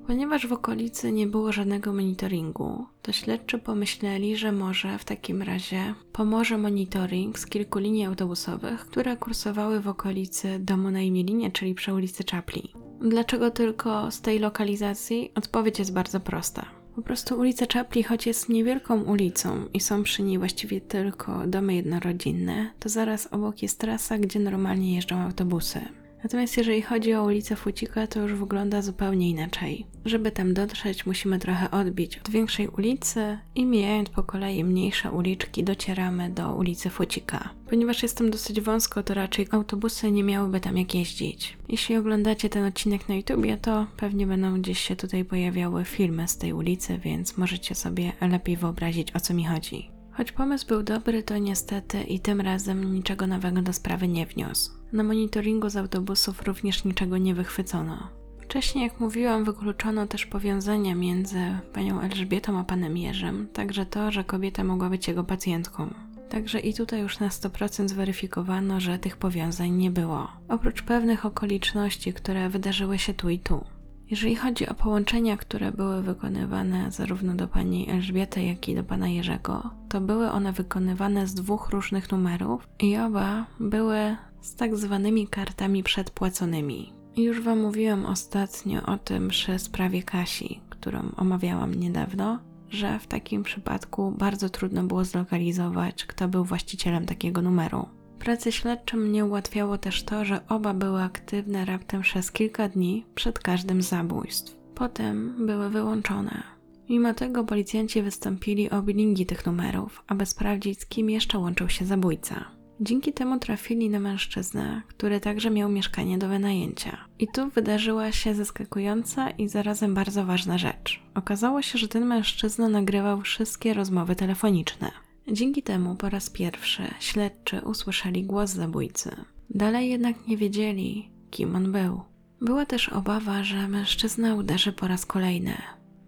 [0.10, 5.94] Ponieważ w okolicy nie było żadnego monitoringu, to śledczy pomyśleli, że może w takim razie
[6.14, 11.94] pomoże monitoring z kilku linii autobusowych, które kursowały w okolicy domu na Emilinie, czyli przy
[11.94, 12.74] ulicy Czapli.
[13.02, 15.32] Dlaczego tylko z tej lokalizacji?
[15.36, 16.66] Odpowiedź jest bardzo prosta.
[16.96, 21.76] Po prostu ulica Czapli, choć jest niewielką ulicą i są przy niej właściwie tylko domy
[21.76, 25.99] jednorodzinne, to zaraz obok jest trasa, gdzie normalnie jeżdżą autobusy.
[26.24, 29.86] Natomiast jeżeli chodzi o ulicę Fucika, to już wygląda zupełnie inaczej.
[30.06, 35.64] Żeby tam dotrzeć, musimy trochę odbić od większej ulicy i mijając po kolei mniejsze uliczki,
[35.64, 37.50] docieramy do ulicy Fucika.
[37.70, 41.58] Ponieważ jest tam dosyć wąsko, to raczej autobusy nie miałyby tam jak jeździć.
[41.70, 46.38] Jeśli oglądacie ten odcinek na YouTubie, to pewnie będą gdzieś się tutaj pojawiały filmy z
[46.38, 49.99] tej ulicy, więc możecie sobie lepiej wyobrazić o co mi chodzi.
[50.20, 54.72] Choć pomysł był dobry, to niestety i tym razem niczego nowego do sprawy nie wniósł.
[54.94, 58.08] Na monitoringu z autobusów również niczego nie wychwycono.
[58.42, 61.40] Wcześniej, jak mówiłam, wykluczono też powiązania między
[61.74, 65.94] panią Elżbietą a panem Jerzym, także to, że kobieta mogła być jego pacjentką.
[66.30, 70.28] Także i tutaj już na 100% zweryfikowano, że tych powiązań nie było.
[70.50, 73.64] Oprócz pewnych okoliczności, które wydarzyły się tu i tu.
[74.10, 79.08] Jeżeli chodzi o połączenia, które były wykonywane zarówno do pani Elżbiety, jak i do pana
[79.08, 85.28] Jerzego, to były one wykonywane z dwóch różnych numerów i oba były z tak zwanymi
[85.28, 86.94] kartami przedpłaconymi.
[87.18, 93.44] Już Wam mówiłam ostatnio o tym przy sprawie Kasi, którą omawiałam niedawno, że w takim
[93.44, 97.99] przypadku bardzo trudno było zlokalizować, kto był właścicielem takiego numeru.
[98.20, 103.40] Pracy śledczym nie ułatwiało też to, że oba były aktywne raptem przez kilka dni przed
[103.40, 104.56] każdym zabójstw.
[104.76, 106.44] Potem były wyłączone.
[106.90, 111.86] Mimo tego policjanci wystąpili o bilingi tych numerów, aby sprawdzić, z kim jeszcze łączył się
[111.86, 112.46] zabójca.
[112.82, 116.98] Dzięki temu trafili na mężczyznę, który także miał mieszkanie do wynajęcia.
[117.20, 121.00] I tu wydarzyła się zaskakująca i zarazem bardzo ważna rzecz.
[121.16, 124.92] Okazało się, że ten mężczyzna nagrywał wszystkie rozmowy telefoniczne.
[125.32, 129.16] Dzięki temu po raz pierwszy śledczy usłyszeli głos zabójcy.
[129.50, 132.02] Dalej jednak nie wiedzieli, kim on był.
[132.42, 135.58] Była też obawa, że mężczyzna uderzy po raz kolejny.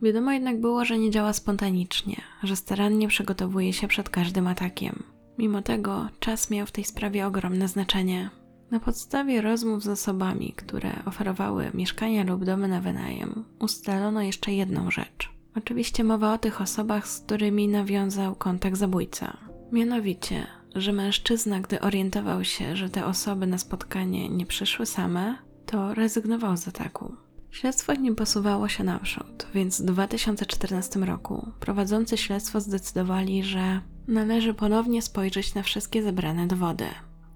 [0.02, 5.04] Wiadomo jednak było, że nie działa spontanicznie, że starannie przygotowuje się przed każdym atakiem.
[5.38, 8.30] Mimo tego czas miał w tej sprawie ogromne znaczenie.
[8.72, 14.92] Na podstawie rozmów z osobami, które oferowały mieszkania lub domy na wynajem, ustalono jeszcze jedną
[14.92, 15.31] rzecz.
[15.56, 19.38] Oczywiście mowa o tych osobach, z którymi nawiązał kontakt zabójca.
[19.72, 25.94] Mianowicie, że mężczyzna, gdy orientował się, że te osoby na spotkanie nie przyszły same, to
[25.94, 27.16] rezygnował z ataku.
[27.52, 35.02] Śledztwo nie posuwało się naprzód, więc w 2014 roku prowadzący śledztwo zdecydowali, że należy ponownie
[35.02, 36.86] spojrzeć na wszystkie zebrane dowody.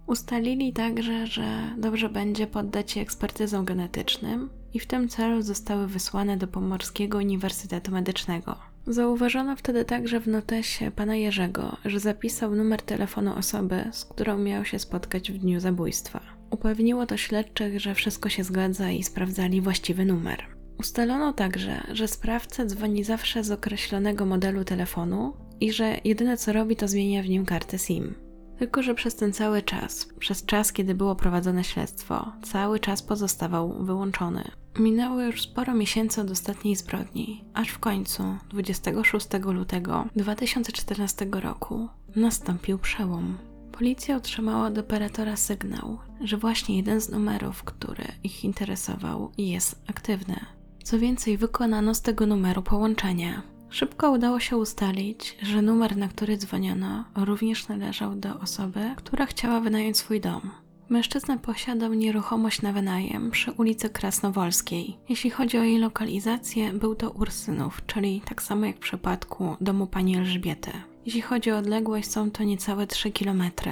[0.08, 6.38] Ustalili także, że dobrze będzie poddać się ekspertyzom genetycznym i w tym celu zostały wysłane
[6.38, 8.56] do Pomorskiego Uniwersytetu Medycznego.
[8.88, 14.66] Zauważono wtedy także w notesie pana Jerzego, że zapisał numer telefonu osoby, z którą miał
[14.66, 16.20] się spotkać w dniu zabójstwa.
[16.50, 20.46] Upewniło to śledczych, że wszystko się zgadza i sprawdzali właściwy numer.
[20.80, 26.76] Ustalono także, że sprawca dzwoni zawsze z określonego modelu telefonu i że jedyne co robi
[26.76, 28.25] to zmienia w nim kartę SIM.
[28.60, 33.84] Tylko, że przez ten cały czas, przez czas, kiedy było prowadzone śledztwo, cały czas pozostawał
[33.86, 34.52] wyłączony.
[34.80, 42.80] Minęło już sporo miesięcy od ostatniej zbrodni, aż w końcu, 26 lutego 2014 roku, nastąpił
[42.80, 43.38] przełom.
[43.72, 50.36] Policja otrzymała od operatora sygnał, że właśnie jeden z numerów, który ich interesował, jest aktywny.
[50.84, 53.42] Co więcej, wykonano z tego numeru połączenie.
[53.76, 59.60] Szybko udało się ustalić, że numer, na który dzwoniono, również należał do osoby, która chciała
[59.60, 60.42] wynająć swój dom.
[60.90, 64.98] Mężczyzna posiadał nieruchomość na wynajem przy ulicy Krasnowolskiej.
[65.10, 69.88] Jeśli chodzi o jej lokalizację, był to Ursynów, czyli tak samo jak w przypadku domu
[69.88, 70.72] pani Elżbiety.
[71.06, 73.72] Jeśli chodzi o odległość, są to niecałe 3 kilometry.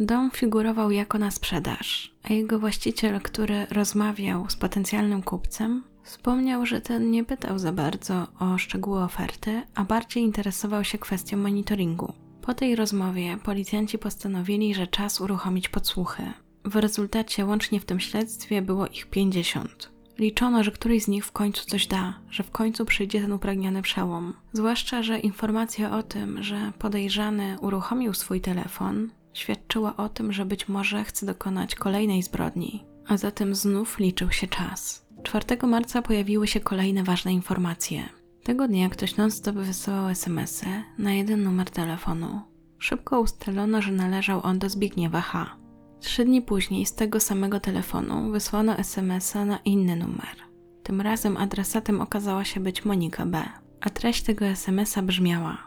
[0.00, 6.80] Dom figurował jako na sprzedaż, a jego właściciel, który rozmawiał z potencjalnym kupcem, Wspomniał, że
[6.80, 12.12] ten nie pytał za bardzo o szczegóły oferty, a bardziej interesował się kwestią monitoringu.
[12.42, 16.22] Po tej rozmowie policjanci postanowili, że czas uruchomić podsłuchy.
[16.64, 19.92] W rezultacie łącznie w tym śledztwie było ich 50.
[20.18, 23.82] Liczono, że któryś z nich w końcu coś da, że w końcu przyjdzie ten upragniony
[23.82, 24.34] przełom.
[24.52, 30.68] Zwłaszcza, że informacja o tym, że podejrzany uruchomił swój telefon, świadczyła o tym, że być
[30.68, 35.01] może chce dokonać kolejnej zbrodni, a zatem znów liczył się czas.
[35.22, 38.08] 4 marca pojawiły się kolejne ważne informacje.
[38.42, 40.66] Tego dnia ktoś non-stop wysyłał SMS-y
[40.98, 42.40] na jeden numer telefonu.
[42.78, 45.56] Szybko ustalono, że należał on do Zbigniewa H.
[46.00, 50.36] Trzy dni później z tego samego telefonu wysłano SMS-a na inny numer.
[50.82, 53.42] Tym razem adresatem okazała się być Monika B.
[53.80, 55.58] A treść tego SMS-a brzmiała: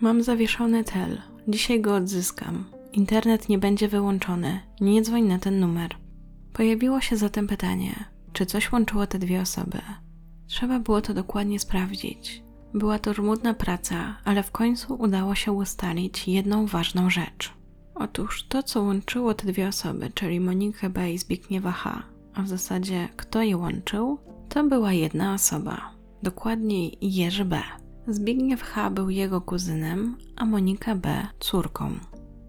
[0.00, 2.64] Mam zawieszony tel, dzisiaj go odzyskam.
[2.92, 5.90] Internet nie będzie wyłączony, nie dzwoń na ten numer.
[6.52, 9.80] Pojawiło się zatem pytanie, czy coś łączyło te dwie osoby.
[10.46, 12.42] Trzeba było to dokładnie sprawdzić.
[12.74, 17.52] Była to żmudna praca, ale w końcu udało się ustalić jedną ważną rzecz.
[17.94, 22.02] Otóż to, co łączyło te dwie osoby, czyli Monikę B i Zbigniewa H,
[22.34, 25.90] a w zasadzie kto je łączył, to była jedna osoba,
[26.22, 27.62] dokładniej Jerzy B.
[28.08, 31.90] Zbigniew H był jego kuzynem, a Monika B córką.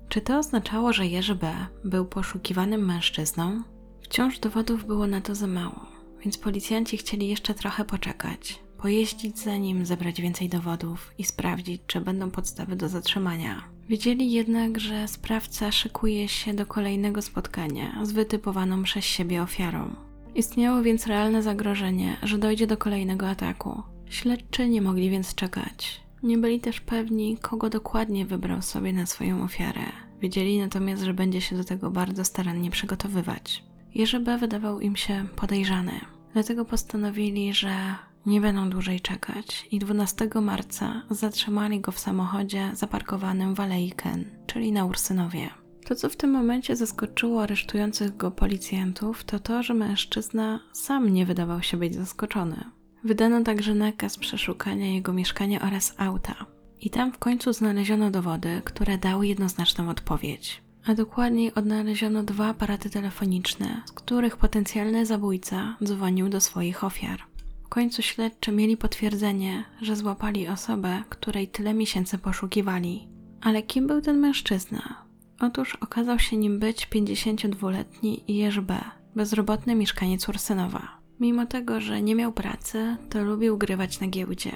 [0.09, 3.63] Czy to oznaczało, że Jerzy B był poszukiwanym mężczyzną?
[4.11, 5.85] Wciąż dowodów było na to za mało,
[6.23, 12.01] więc policjanci chcieli jeszcze trochę poczekać, pojeździć za nim, zebrać więcej dowodów i sprawdzić, czy
[12.01, 13.63] będą podstawy do zatrzymania.
[13.89, 19.95] Wiedzieli jednak, że sprawca szykuje się do kolejnego spotkania z wytypowaną przez siebie ofiarą.
[20.35, 23.83] Istniało więc realne zagrożenie, że dojdzie do kolejnego ataku.
[24.09, 26.01] Śledczy nie mogli więc czekać.
[26.23, 29.83] Nie byli też pewni, kogo dokładnie wybrał sobie na swoją ofiarę.
[30.21, 33.70] Wiedzieli natomiast, że będzie się do tego bardzo starannie przygotowywać.
[33.95, 34.37] Jerzy B.
[34.37, 35.91] wydawał im się podejrzany.
[36.33, 43.55] Dlatego postanowili, że nie będą dłużej czekać i 12 marca zatrzymali go w samochodzie zaparkowanym
[43.55, 45.49] w Alei Ken, czyli na Ursynowie.
[45.85, 51.25] To, co w tym momencie zaskoczyło aresztujących go policjantów, to to, że mężczyzna sam nie
[51.25, 52.63] wydawał się być zaskoczony.
[53.03, 56.35] Wydano także nakaz przeszukania jego mieszkania oraz auta.
[56.81, 60.61] I tam w końcu znaleziono dowody, które dały jednoznaczną odpowiedź.
[60.85, 67.19] A dokładniej odnaleziono dwa aparaty telefoniczne, z których potencjalny zabójca dzwonił do swoich ofiar.
[67.63, 73.07] W końcu śledczy mieli potwierdzenie, że złapali osobę, której tyle miesięcy poszukiwali.
[73.41, 75.03] Ale kim był ten mężczyzna?
[75.39, 78.81] Otóż okazał się nim być 52-letni Jerzy B.,
[79.15, 80.87] bezrobotny mieszkaniec Ursynowa.
[81.19, 84.51] Mimo tego, że nie miał pracy, to lubił grywać na giełdzie.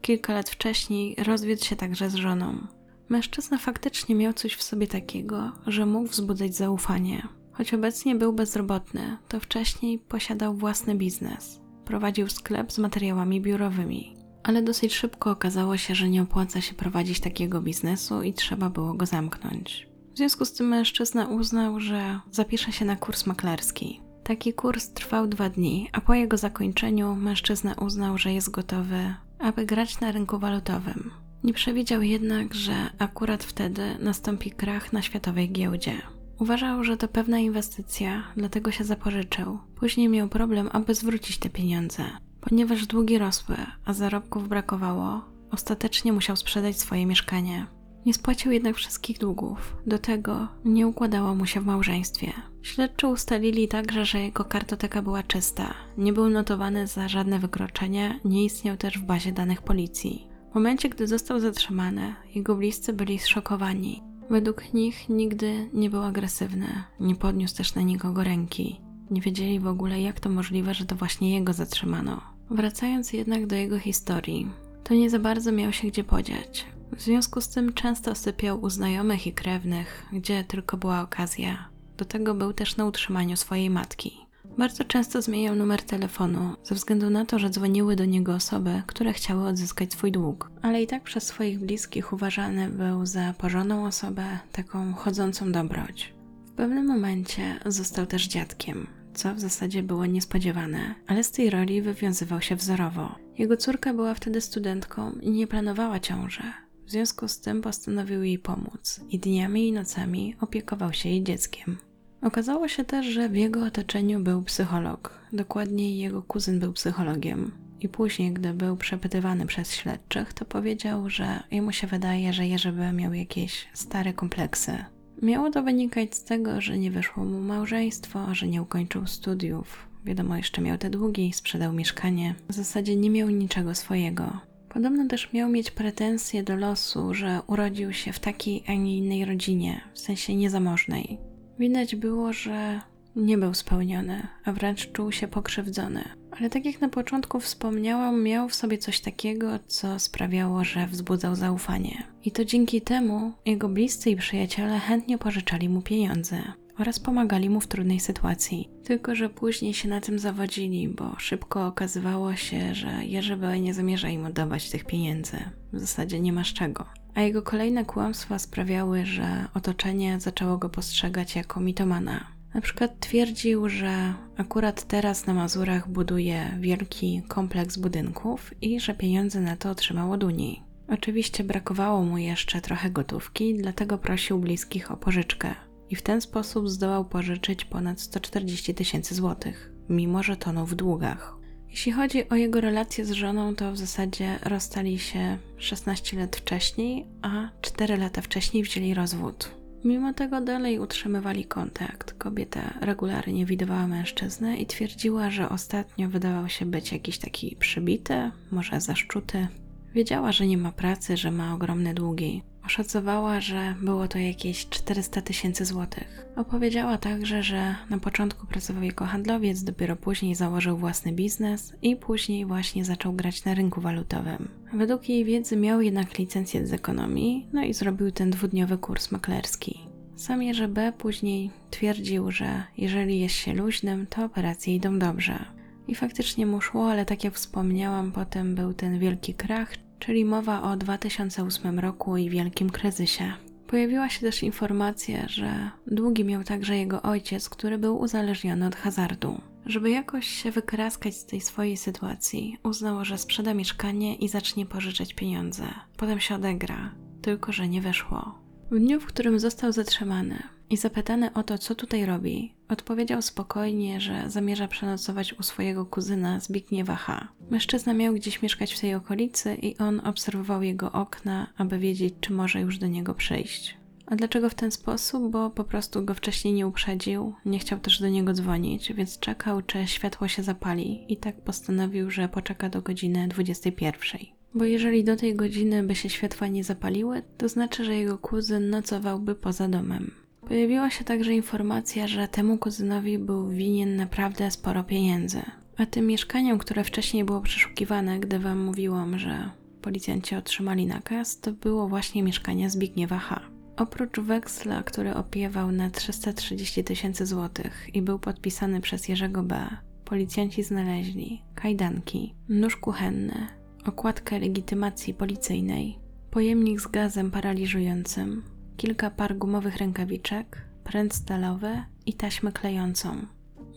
[0.00, 2.66] Kilka lat wcześniej rozwiódł się także z żoną.
[3.10, 7.28] Mężczyzna faktycznie miał coś w sobie takiego, że mógł wzbudzać zaufanie.
[7.52, 11.60] Choć obecnie był bezrobotny, to wcześniej posiadał własny biznes.
[11.84, 14.16] Prowadził sklep z materiałami biurowymi.
[14.42, 18.94] Ale dosyć szybko okazało się, że nie opłaca się prowadzić takiego biznesu i trzeba było
[18.94, 19.88] go zamknąć.
[20.14, 24.00] W związku z tym mężczyzna uznał, że zapisze się na kurs maklerski.
[24.24, 29.66] Taki kurs trwał dwa dni, a po jego zakończeniu mężczyzna uznał, że jest gotowy, aby
[29.66, 31.10] grać na rynku walutowym.
[31.44, 35.92] Nie przewidział jednak, że akurat wtedy nastąpi krach na światowej giełdzie.
[36.38, 39.58] Uważał, że to pewna inwestycja, dlatego się zapożyczył.
[39.76, 42.04] Później miał problem, aby zwrócić te pieniądze.
[42.40, 47.66] Ponieważ długi rosły, a zarobków brakowało, ostatecznie musiał sprzedać swoje mieszkanie.
[48.06, 49.76] Nie spłacił jednak wszystkich długów.
[49.86, 52.32] Do tego nie układało mu się w małżeństwie.
[52.62, 58.44] Śledczy ustalili także, że jego kartoteka była czysta, nie był notowany za żadne wykroczenia, nie
[58.44, 60.29] istniał też w bazie danych policji.
[60.50, 64.02] W momencie, gdy został zatrzymany, jego bliscy byli zszokowani.
[64.30, 66.66] Według nich nigdy nie był agresywny,
[67.00, 68.80] nie podniósł też na nikogo ręki.
[69.10, 72.20] Nie wiedzieli w ogóle, jak to możliwe, że to właśnie jego zatrzymano.
[72.50, 74.50] Wracając jednak do jego historii,
[74.84, 76.66] to nie za bardzo miał się gdzie podziać.
[76.96, 81.68] W związku z tym często sypiał u znajomych i krewnych, gdzie tylko była okazja.
[81.96, 84.29] Do tego był też na utrzymaniu swojej matki.
[84.58, 89.12] Bardzo często zmieniał numer telefonu, ze względu na to, że dzwoniły do niego osoby, które
[89.12, 90.50] chciały odzyskać swój dług.
[90.62, 96.14] Ale i tak przez swoich bliskich uważany był za porządną osobę, taką chodzącą dobroć.
[96.46, 101.82] W pewnym momencie został też dziadkiem, co w zasadzie było niespodziewane, ale z tej roli
[101.82, 103.14] wywiązywał się wzorowo.
[103.38, 106.42] Jego córka była wtedy studentką i nie planowała ciąży.
[106.86, 111.76] W związku z tym postanowił jej pomóc i dniami i nocami opiekował się jej dzieckiem.
[112.22, 117.52] Okazało się też, że w jego otoczeniu był psycholog, dokładniej jego kuzyn był psychologiem.
[117.80, 122.72] I później, gdy był przepytywany przez śledczych, to powiedział, że jemu się wydaje, że Jerzy
[122.72, 124.84] by miał jakieś stare kompleksy.
[125.22, 129.88] Miało to wynikać z tego, że nie wyszło mu małżeństwo, że nie ukończył studiów.
[130.04, 132.34] Wiadomo, jeszcze miał te długi, sprzedał mieszkanie.
[132.48, 134.40] W zasadzie nie miał niczego swojego.
[134.68, 139.24] Podobno też miał mieć pretensje do losu, że urodził się w takiej, a nie innej
[139.24, 141.29] rodzinie, w sensie niezamożnej.
[141.60, 142.80] Widać było, że
[143.16, 146.04] nie był spełniony, a wręcz czuł się pokrzywdzony.
[146.38, 151.34] Ale tak jak na początku wspomniałam, miał w sobie coś takiego, co sprawiało, że wzbudzał
[151.34, 152.02] zaufanie.
[152.24, 156.42] I to dzięki temu jego bliscy i przyjaciele chętnie pożyczali mu pieniądze
[156.78, 158.68] oraz pomagali mu w trudnej sytuacji.
[158.84, 163.60] Tylko, że później się na tym zawodzili, bo szybko okazywało się, że Jerzy B.
[163.60, 165.36] nie zamierza im oddawać tych pieniędzy.
[165.72, 166.86] W zasadzie nie ma z czego.
[167.14, 172.26] A jego kolejne kłamstwa sprawiały, że otoczenie zaczęło go postrzegać jako mitomana.
[172.54, 179.40] Na przykład twierdził, że akurat teraz na Mazurach buduje wielki kompleks budynków i że pieniądze
[179.40, 180.62] na to otrzymał od Unii.
[180.88, 185.54] Oczywiście brakowało mu jeszcze trochę gotówki, dlatego prosił bliskich o pożyczkę
[185.90, 191.39] i w ten sposób zdołał pożyczyć ponad 140 tysięcy złotych, mimo że tonął w długach.
[191.70, 197.06] Jeśli chodzi o jego relacje z żoną, to w zasadzie rozstali się 16 lat wcześniej,
[197.22, 199.50] a 4 lata wcześniej wzięli rozwód.
[199.84, 202.12] Mimo tego dalej utrzymywali kontakt.
[202.12, 208.80] Kobieta regularnie widywała mężczyznę i twierdziła, że ostatnio wydawał się być jakiś taki przybity, może
[208.80, 209.46] zaszczuty.
[209.94, 212.42] Wiedziała, że nie ma pracy, że ma ogromne długi.
[212.70, 216.26] Oszacowała, że było to jakieś 400 tysięcy złotych.
[216.36, 222.46] Opowiedziała także, że na początku pracował jako handlowiec, dopiero później założył własny biznes i później
[222.46, 224.48] właśnie zaczął grać na rynku walutowym.
[224.72, 229.80] Według jej wiedzy miał jednak licencję z ekonomii, no i zrobił ten dwudniowy kurs maklerski.
[230.16, 230.92] Sam Jerzy B.
[230.98, 235.44] później twierdził, że jeżeli jest się luźnym, to operacje idą dobrze.
[235.88, 240.62] I faktycznie mu szło, ale tak jak wspomniałam, potem był ten wielki krach, czyli mowa
[240.62, 243.32] o 2008 roku i wielkim kryzysie.
[243.66, 249.40] Pojawiła się też informacja, że długi miał także jego ojciec, który był uzależniony od hazardu.
[249.66, 255.14] Żeby jakoś się wykraskać z tej swojej sytuacji, uznał, że sprzeda mieszkanie i zacznie pożyczać
[255.14, 255.64] pieniądze.
[255.96, 258.38] Potem się odegra, tylko że nie weszło.
[258.70, 264.00] W dniu, w którym został zatrzymany i zapytany o to, co tutaj robi, odpowiedział spokojnie,
[264.00, 267.28] że zamierza przenocować u swojego kuzyna Zbigniewa H.
[267.50, 272.32] Mężczyzna miał gdzieś mieszkać w tej okolicy i on obserwował jego okna, aby wiedzieć, czy
[272.32, 273.80] może już do niego przyjść.
[274.06, 275.30] A dlaczego w ten sposób?
[275.30, 279.62] Bo po prostu go wcześniej nie uprzedził, nie chciał też do niego dzwonić, więc czekał,
[279.62, 284.20] czy światło się zapali i tak postanowił, że poczeka do godziny 21.
[284.54, 288.70] Bo jeżeli do tej godziny by się światła nie zapaliły, to znaczy, że jego kuzyn
[288.70, 290.19] nocowałby poza domem.
[290.50, 295.42] Pojawiła się także informacja, że temu kuzynowi był winien naprawdę sporo pieniędzy.
[295.76, 299.50] A tym mieszkaniem, które wcześniej było przeszukiwane, gdy wam mówiłam, że
[299.82, 303.40] policjanci otrzymali nakaz, to było właśnie mieszkanie Zbigniewa H.
[303.76, 310.62] Oprócz weksla, który opiewał na 330 tysięcy złotych i był podpisany przez Jerzego B., policjanci
[310.62, 313.46] znaleźli kajdanki, nóż kuchenny,
[313.86, 315.98] okładkę legitymacji policyjnej,
[316.30, 318.42] pojemnik z gazem paraliżującym,
[318.80, 323.26] kilka par gumowych rękawiczek, pręt stalowy i taśmę klejącą.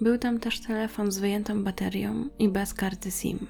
[0.01, 3.47] Był tam też telefon z wyjętą baterią i bez karty SIM.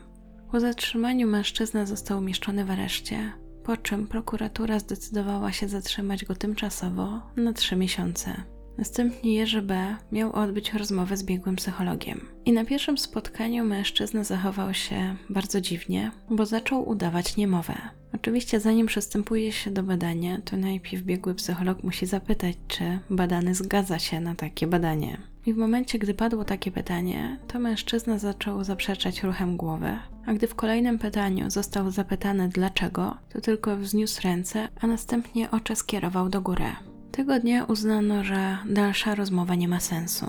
[0.51, 3.32] Po zatrzymaniu mężczyzna został umieszczony w areszcie,
[3.64, 8.43] po czym prokuratura zdecydowała się zatrzymać go tymczasowo na trzy miesiące.
[8.78, 9.95] Następnie Jerzy B.
[10.12, 12.28] miał odbyć rozmowę z biegłym psychologiem.
[12.45, 17.76] I na pierwszym spotkaniu mężczyzna zachował się bardzo dziwnie, bo zaczął udawać niemowę.
[18.14, 23.99] Oczywiście zanim przystępuje się do badania, to najpierw biegły psycholog musi zapytać, czy badany zgadza
[23.99, 25.18] się na takie badanie.
[25.45, 30.47] I w momencie, gdy padło takie pytanie, to mężczyzna zaczął zaprzeczać ruchem głowy, a gdy
[30.47, 36.41] w kolejnym pytaniu został zapytany dlaczego, to tylko wzniósł ręce, a następnie oczy skierował do
[36.41, 36.76] góry.
[37.11, 40.26] Tego dnia uznano, że dalsza rozmowa nie ma sensu.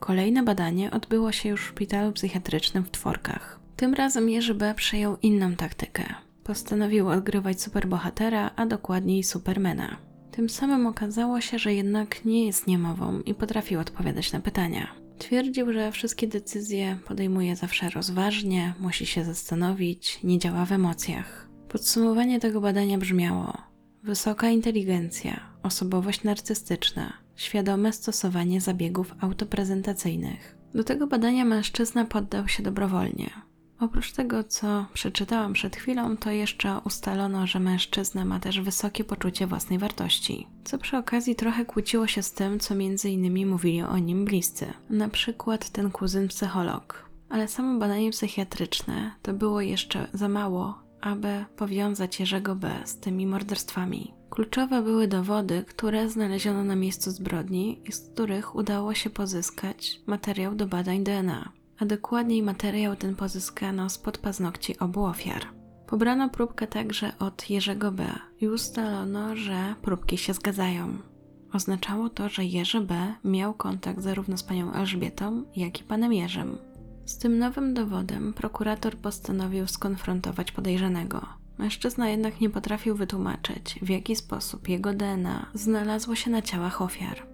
[0.00, 3.60] Kolejne badanie odbyło się już w szpitalu psychiatrycznym w Tworkach.
[3.76, 4.74] Tym razem Jerzy B.
[4.74, 6.04] przejął inną taktykę.
[6.44, 9.96] Postanowił odgrywać superbohatera, a dokładniej supermana.
[10.30, 14.88] Tym samym okazało się, że jednak nie jest niemową i potrafił odpowiadać na pytania.
[15.18, 21.48] Twierdził, że wszystkie decyzje podejmuje zawsze rozważnie, musi się zastanowić, nie działa w emocjach.
[21.68, 23.52] Podsumowanie tego badania brzmiało:
[24.02, 30.56] wysoka inteligencja, osobowość narcystyczna, świadome stosowanie zabiegów autoprezentacyjnych.
[30.74, 33.30] Do tego badania mężczyzna poddał się dobrowolnie.
[33.84, 39.46] Oprócz tego, co przeczytałam przed chwilą, to jeszcze ustalono, że mężczyzna ma też wysokie poczucie
[39.46, 43.98] własnej wartości, co przy okazji trochę kłóciło się z tym, co między innymi mówili o
[43.98, 47.10] nim bliscy, na przykład ten kuzyn psycholog.
[47.28, 52.82] Ale samo badanie psychiatryczne to było jeszcze za mało, aby powiązać Jerzego B.
[52.84, 54.14] z tymi morderstwami.
[54.30, 60.54] Kluczowe były dowody, które znaleziono na miejscu zbrodni i z których udało się pozyskać materiał
[60.54, 65.46] do badań DNA a dokładniej materiał ten pozyskano spod paznokci obu ofiar.
[65.86, 68.06] Pobrano próbkę także od Jerzego B.
[68.40, 70.98] i ustalono, że próbki się zgadzają.
[71.52, 73.14] Oznaczało to, że Jerzy B.
[73.24, 76.58] miał kontakt zarówno z panią Elżbietą, jak i panem Jerzym.
[77.04, 81.26] Z tym nowym dowodem prokurator postanowił skonfrontować podejrzanego.
[81.58, 87.26] Mężczyzna jednak nie potrafił wytłumaczyć, w jaki sposób jego DNA znalazło się na ciałach ofiar.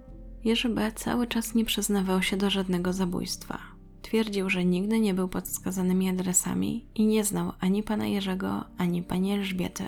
[0.45, 0.93] Jerzy B.
[0.93, 3.59] cały czas nie przyznawał się do żadnego zabójstwa.
[4.03, 9.03] Twierdził, że nigdy nie był pod wskazanymi adresami i nie znał ani pana Jerzego, ani
[9.03, 9.84] pani Elżbiety.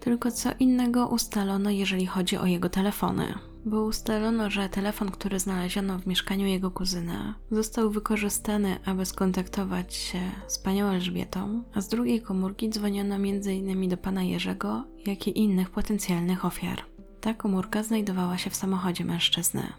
[0.00, 3.34] Tylko co innego ustalono, jeżeli chodzi o jego telefony
[3.64, 10.20] bo ustalono, że telefon, który znaleziono w mieszkaniu jego kuzyna, został wykorzystany, aby skontaktować się
[10.46, 13.88] z panią Elżbietą, a z drugiej komórki dzwoniono m.in.
[13.88, 16.82] do pana Jerzego, jak i innych potencjalnych ofiar.
[17.20, 19.72] Ta komórka znajdowała się w samochodzie mężczyzny.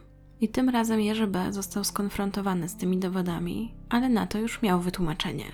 [0.45, 1.53] I tym razem Jerzy B.
[1.53, 5.45] został skonfrontowany z tymi dowodami, ale na to już miał wytłumaczenie.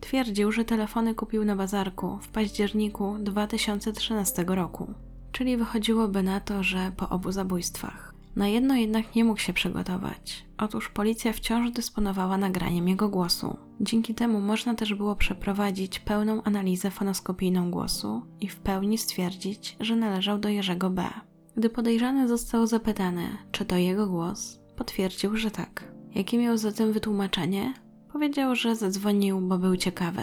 [0.00, 4.94] Twierdził, że telefony kupił na bazarku w październiku 2013 roku
[5.36, 8.14] czyli wychodziłoby na to, że po obu zabójstwach.
[8.36, 10.46] Na jedno jednak nie mógł się przygotować.
[10.58, 13.56] Otóż policja wciąż dysponowała nagraniem jego głosu.
[13.80, 19.96] Dzięki temu można też było przeprowadzić pełną analizę fonoskopijną głosu i w pełni stwierdzić, że
[19.96, 21.04] należał do Jerzego B.
[21.56, 25.84] Gdy podejrzany został zapytany, czy to jego głos, potwierdził, że tak.
[26.14, 27.74] Jakie miał zatem wytłumaczenie?
[28.12, 30.22] Powiedział, że zadzwonił, bo był ciekawy.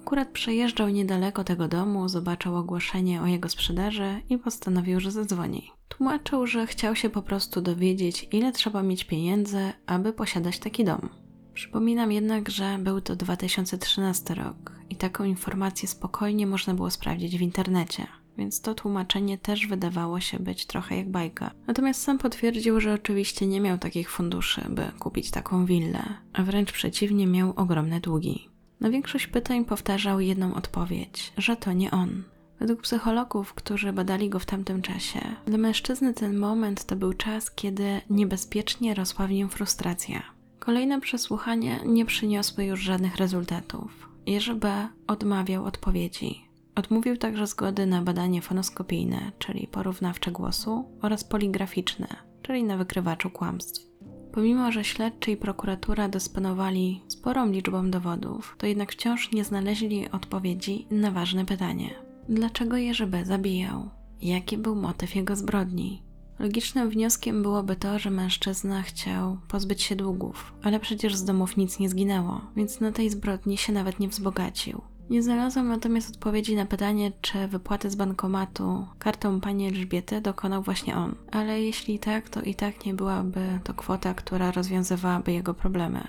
[0.00, 5.70] Akurat przejeżdżał niedaleko tego domu, zobaczył ogłoszenie o jego sprzedaży i postanowił, że zadzwoni.
[5.88, 11.08] Tłumaczył, że chciał się po prostu dowiedzieć, ile trzeba mieć pieniędzy, aby posiadać taki dom.
[11.54, 17.42] Przypominam jednak, że był to 2013 rok i taką informację spokojnie można było sprawdzić w
[17.42, 18.06] internecie,
[18.38, 21.50] więc to tłumaczenie też wydawało się być trochę jak bajka.
[21.66, 26.02] Natomiast sam potwierdził, że oczywiście nie miał takich funduszy, by kupić taką willę,
[26.32, 28.48] a wręcz przeciwnie miał ogromne długi.
[28.80, 32.22] Na większość pytań powtarzał jedną odpowiedź, że to nie on.
[32.60, 37.50] Według psychologów, którzy badali go w tamtym czasie, dla mężczyzny ten moment to był czas,
[37.50, 40.22] kiedy niebezpiecznie rosła w nim frustracja.
[40.58, 44.08] Kolejne przesłuchania nie przyniosły już żadnych rezultatów.
[44.26, 44.88] Jerzy B.
[45.06, 46.49] odmawiał odpowiedzi.
[46.80, 52.06] Odmówił także zgody na badanie fonoskopijne, czyli porównawcze głosu, oraz poligraficzne,
[52.42, 53.86] czyli na wykrywaczu kłamstw.
[54.32, 60.86] Pomimo, że śledczy i prokuratura dysponowali sporą liczbą dowodów, to jednak wciąż nie znaleźli odpowiedzi
[60.90, 61.90] na ważne pytanie:
[62.28, 63.24] dlaczego Jerzy B.
[63.24, 63.90] zabijał?
[64.22, 66.02] Jaki był motyw jego zbrodni?
[66.38, 71.78] Logicznym wnioskiem byłoby to, że mężczyzna chciał pozbyć się długów, ale przecież z domów nic
[71.78, 74.80] nie zginęło, więc na tej zbrodni się nawet nie wzbogacił.
[75.10, 80.96] Nie znalazłam natomiast odpowiedzi na pytanie, czy wypłaty z bankomatu kartą pani Elżbiety dokonał właśnie
[80.96, 81.14] on.
[81.32, 86.00] Ale jeśli tak, to i tak nie byłaby to kwota, która rozwiązywałaby jego problemy.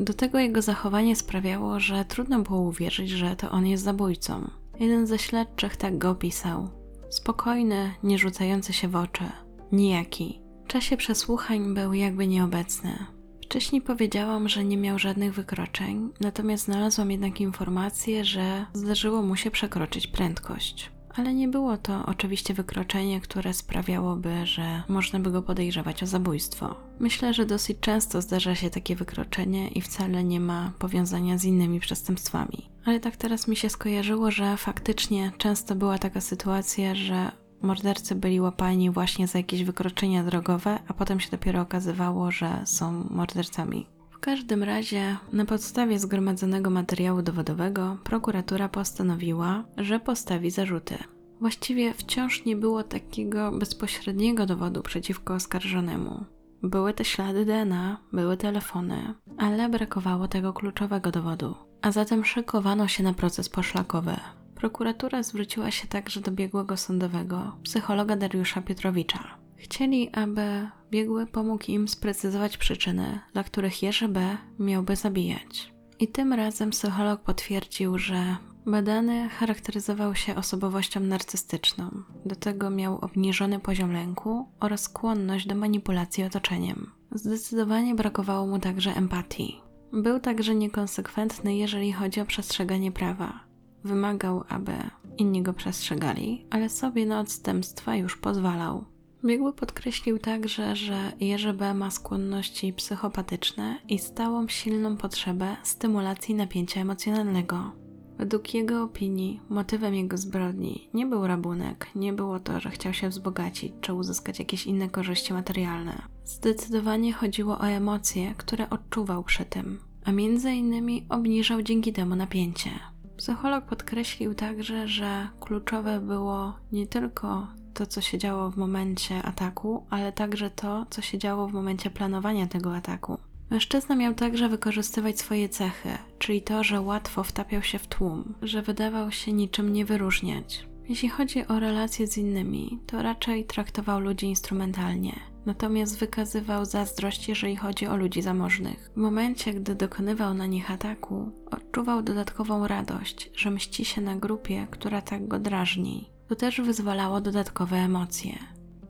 [0.00, 4.50] Do tego jego zachowanie sprawiało, że trudno było uwierzyć, że to on jest zabójcą.
[4.80, 6.68] Jeden ze śledczych tak go opisał.
[7.10, 9.24] Spokojny, nie rzucający się w oczy,
[9.72, 10.40] nijaki.
[10.64, 13.13] W czasie przesłuchań był jakby nieobecny.
[13.44, 19.50] Wcześniej powiedziałam, że nie miał żadnych wykroczeń, natomiast znalazłam jednak informację, że zdarzyło mu się
[19.50, 20.90] przekroczyć prędkość.
[21.16, 26.74] Ale nie było to oczywiście wykroczenie, które sprawiałoby, że można by go podejrzewać o zabójstwo.
[27.00, 31.80] Myślę, że dosyć często zdarza się takie wykroczenie i wcale nie ma powiązania z innymi
[31.80, 32.70] przestępstwami.
[32.84, 38.40] Ale tak teraz mi się skojarzyło, że faktycznie często była taka sytuacja, że mordercy byli
[38.40, 43.86] łapani właśnie za jakieś wykroczenia drogowe, a potem się dopiero okazywało, że są mordercami.
[44.10, 50.98] W każdym razie, na podstawie zgromadzonego materiału dowodowego, prokuratura postanowiła, że postawi zarzuty.
[51.40, 56.24] Właściwie wciąż nie było takiego bezpośredniego dowodu przeciwko oskarżonemu.
[56.62, 61.54] Były te ślady DNA, były telefony, ale brakowało tego kluczowego dowodu.
[61.82, 64.16] A zatem szykowano się na proces poszlakowy.
[64.54, 69.38] Prokuratura zwróciła się także do biegłego sądowego, psychologa Dariusza Piotrowicza.
[69.56, 74.36] Chcieli, aby biegły pomógł im sprecyzować przyczyny, dla których Jerzy B.
[74.58, 75.74] miałby zabijać.
[75.98, 78.36] I tym razem psycholog potwierdził, że
[78.66, 81.90] badany charakteryzował się osobowością narcystyczną.
[82.24, 86.90] Do tego miał obniżony poziom lęku oraz skłonność do manipulacji otoczeniem.
[87.12, 89.60] Zdecydowanie brakowało mu także empatii.
[89.92, 93.40] Był także niekonsekwentny, jeżeli chodzi o przestrzeganie prawa.
[93.84, 94.72] Wymagał, aby
[95.18, 98.84] inni go przestrzegali, ale sobie na odstępstwa już pozwalał.
[99.24, 101.74] Biegły podkreślił także, że Jerzy B.
[101.74, 107.72] ma skłonności psychopatyczne i stałą silną potrzebę stymulacji napięcia emocjonalnego.
[108.18, 113.08] Według jego opinii motywem jego zbrodni nie był rabunek, nie było to, że chciał się
[113.08, 116.02] wzbogacić czy uzyskać jakieś inne korzyści materialne.
[116.24, 122.70] Zdecydowanie chodziło o emocje, które odczuwał przy tym, a między innymi obniżał dzięki temu napięcie.
[123.16, 129.86] Psycholog podkreślił także, że kluczowe było nie tylko to, co się działo w momencie ataku,
[129.90, 133.18] ale także to, co się działo w momencie planowania tego ataku.
[133.50, 135.88] Mężczyzna miał także wykorzystywać swoje cechy,
[136.18, 140.66] czyli to, że łatwo wtapiał się w tłum, że wydawał się niczym nie wyróżniać.
[140.88, 147.56] Jeśli chodzi o relacje z innymi, to raczej traktował ludzi instrumentalnie, natomiast wykazywał zazdrość, jeżeli
[147.56, 148.90] chodzi o ludzi zamożnych.
[148.94, 154.66] W momencie, gdy dokonywał na nich ataku, odczuwał dodatkową radość, że mści się na grupie,
[154.70, 156.10] która tak go drażni.
[156.28, 158.38] To też wyzwalało dodatkowe emocje.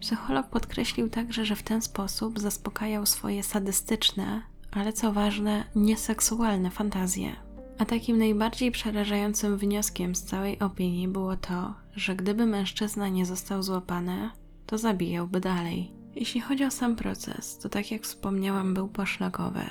[0.01, 4.43] Psycholog podkreślił także, że w ten sposób zaspokajał swoje sadystyczne,
[4.73, 7.37] ale co ważne, nieseksualne fantazje.
[7.79, 13.63] A takim najbardziej przerażającym wnioskiem z całej opinii było to, że gdyby mężczyzna nie został
[13.63, 14.31] złapany,
[14.67, 16.04] to zabijałby dalej.
[16.17, 19.65] Jeśli chodzi o sam proces, to tak jak wspomniałam, był poszlakowy.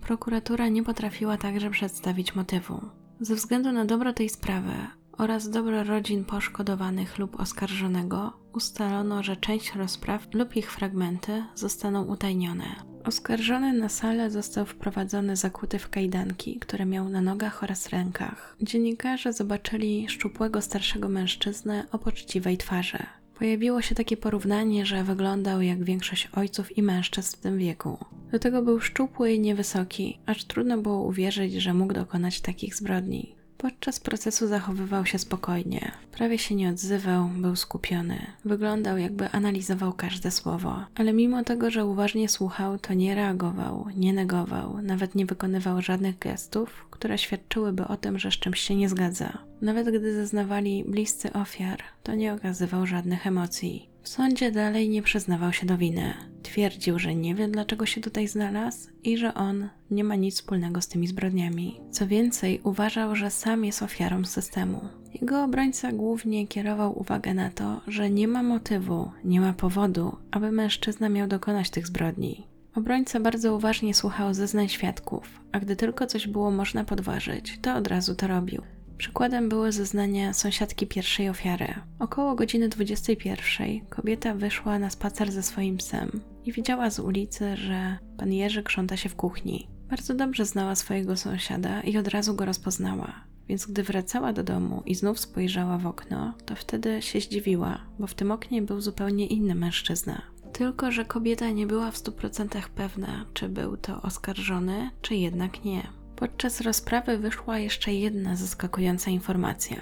[0.00, 2.80] Prokuratura nie potrafiła także przedstawić motywu.
[3.20, 4.72] Ze względu na dobro tej sprawy
[5.12, 12.64] oraz dobro rodzin poszkodowanych lub oskarżonego, ustalono, że część rozpraw lub ich fragmenty zostaną utajnione.
[13.04, 18.56] Oskarżony na salę został wprowadzony zakuty w kajdanki, które miał na nogach oraz rękach.
[18.62, 23.06] Dziennikarze zobaczyli szczupłego starszego mężczyznę o poczciwej twarzy.
[23.40, 27.98] Pojawiło się takie porównanie, że wyglądał jak większość ojców i mężczyzn w tym wieku.
[28.32, 33.34] Do tego był szczupły i niewysoki, aż trudno było uwierzyć, że mógł dokonać takich zbrodni.
[33.60, 35.92] Podczas procesu zachowywał się spokojnie.
[36.12, 38.26] Prawie się nie odzywał, był skupiony.
[38.44, 44.12] Wyglądał, jakby analizował każde słowo, ale mimo tego, że uważnie słuchał, to nie reagował, nie
[44.12, 48.88] negował, nawet nie wykonywał żadnych gestów, które świadczyłyby o tym, że z czymś się nie
[48.88, 49.38] zgadza.
[49.60, 53.88] Nawet gdy zeznawali bliscy ofiar, to nie okazywał żadnych emocji.
[54.02, 56.14] W sądzie dalej nie przyznawał się do winy.
[56.42, 60.80] Twierdził, że nie wie dlaczego się tutaj znalazł i że on nie ma nic wspólnego
[60.80, 61.80] z tymi zbrodniami.
[61.90, 64.80] Co więcej, uważał, że sam jest ofiarą systemu.
[65.20, 70.52] Jego obrońca głównie kierował uwagę na to, że nie ma motywu, nie ma powodu, aby
[70.52, 72.46] mężczyzna miał dokonać tych zbrodni.
[72.74, 77.86] Obrońca bardzo uważnie słuchał zeznań świadków, a gdy tylko coś było można podważyć, to od
[77.86, 78.62] razu to robił.
[79.00, 81.74] Przykładem były zeznania sąsiadki pierwszej ofiary.
[81.98, 87.98] Około godziny 21 kobieta wyszła na spacer ze swoim psem i widziała z ulicy, że
[88.18, 89.68] pan Jerzy krząta się w kuchni.
[89.90, 93.24] Bardzo dobrze znała swojego sąsiada i od razu go rozpoznała.
[93.48, 98.06] Więc gdy wracała do domu i znów spojrzała w okno, to wtedy się zdziwiła, bo
[98.06, 100.22] w tym oknie był zupełnie inny mężczyzna.
[100.52, 105.64] Tylko, że kobieta nie była w stu procentach pewna, czy był to oskarżony, czy jednak
[105.64, 105.99] nie.
[106.20, 109.80] Podczas rozprawy wyszła jeszcze jedna zaskakująca informacja.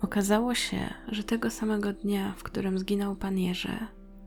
[0.00, 3.78] Okazało się, że tego samego dnia, w którym zginął pan Jerzy,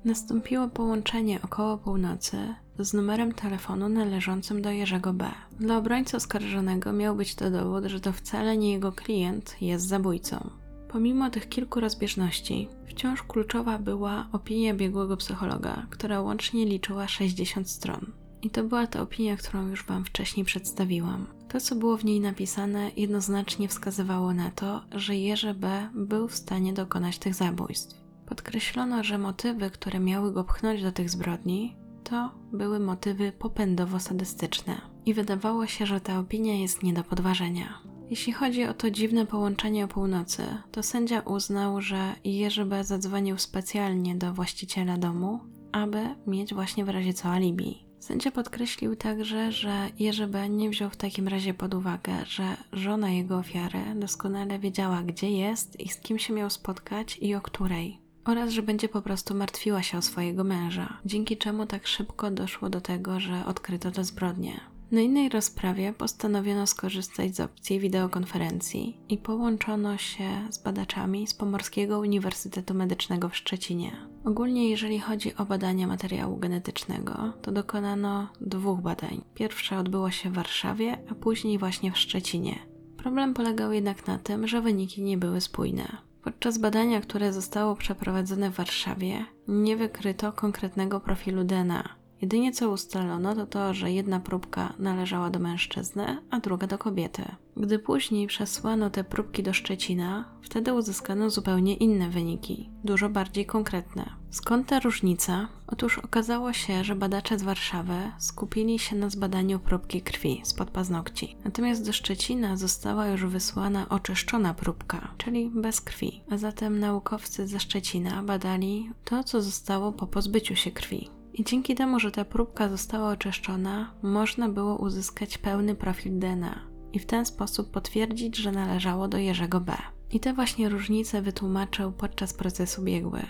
[0.06, 2.38] nastąpiło połączenie około północy
[2.80, 5.32] z numerem telefonu należącym do Jerzego B.
[5.60, 10.50] Dla obrońcy oskarżonego miał być to dowód, że to wcale nie jego klient jest zabójcą.
[10.90, 18.12] Pomimo tych kilku rozbieżności, wciąż kluczowa była opinia biegłego psychologa, która łącznie liczyła 60 stron.
[18.48, 21.28] I to była ta opinia, którą już Wam wcześniej przedstawiłam.
[21.48, 25.90] To, co było w niej napisane, jednoznacznie wskazywało na to, że Jerzy B.
[25.94, 28.02] był w stanie dokonać tych zabójstw.
[28.26, 34.82] Podkreślono, że motywy, które miały go pchnąć do tych zbrodni, to były motywy popędowo-sadystyczne.
[35.06, 37.82] I wydawało się, że ta opinia jest nie do podważenia.
[38.10, 42.84] Jeśli chodzi o to dziwne połączenie o północy, to sędzia uznał, że Jerzy B.
[42.84, 45.40] zadzwonił specjalnie do właściciela domu,
[45.72, 47.87] aby mieć właśnie w razie co alibi.
[48.00, 50.50] Sędzia podkreślił także, że Jerzy B.
[50.50, 55.80] nie wziął w takim razie pod uwagę, że żona jego ofiary doskonale wiedziała, gdzie jest
[55.80, 58.00] i z kim się miał spotkać i o której.
[58.26, 62.70] Oraz, że będzie po prostu martwiła się o swojego męża, dzięki czemu tak szybko doszło
[62.70, 64.77] do tego, że odkryto te zbrodnie.
[64.92, 72.00] Na innej rozprawie postanowiono skorzystać z opcji wideokonferencji i połączono się z badaczami z Pomorskiego
[72.00, 73.92] Uniwersytetu Medycznego w Szczecinie.
[74.26, 79.22] Ogólnie, jeżeli chodzi o badania materiału genetycznego, to dokonano dwóch badań.
[79.34, 82.60] Pierwsze odbyło się w Warszawie, a później właśnie w Szczecinie.
[82.98, 85.98] Problem polegał jednak na tym, że wyniki nie były spójne.
[86.24, 91.90] Podczas badania, które zostało przeprowadzone w Warszawie, nie wykryto konkretnego profilu DNA,
[92.22, 97.24] Jedynie co ustalono to to, że jedna próbka należała do mężczyzny, a druga do kobiety.
[97.58, 104.10] Gdy później przesłano te próbki do Szczecina, wtedy uzyskano zupełnie inne wyniki, dużo bardziej konkretne.
[104.30, 105.48] Skąd ta różnica?
[105.68, 111.38] Otóż okazało się, że badacze z Warszawy skupili się na zbadaniu próbki krwi spod paznokci.
[111.44, 116.24] Natomiast do Szczecina została już wysłana oczyszczona próbka, czyli bez krwi.
[116.32, 121.17] A zatem naukowcy ze Szczecina badali to, co zostało po pozbyciu się krwi.
[121.38, 126.60] I dzięki temu, że ta próbka została oczyszczona, można było uzyskać pełny profil DNA
[126.94, 129.74] i w ten sposób potwierdzić, że należało do Jerzego B.
[130.12, 133.22] I te właśnie różnice wytłumaczył podczas procesu biegły.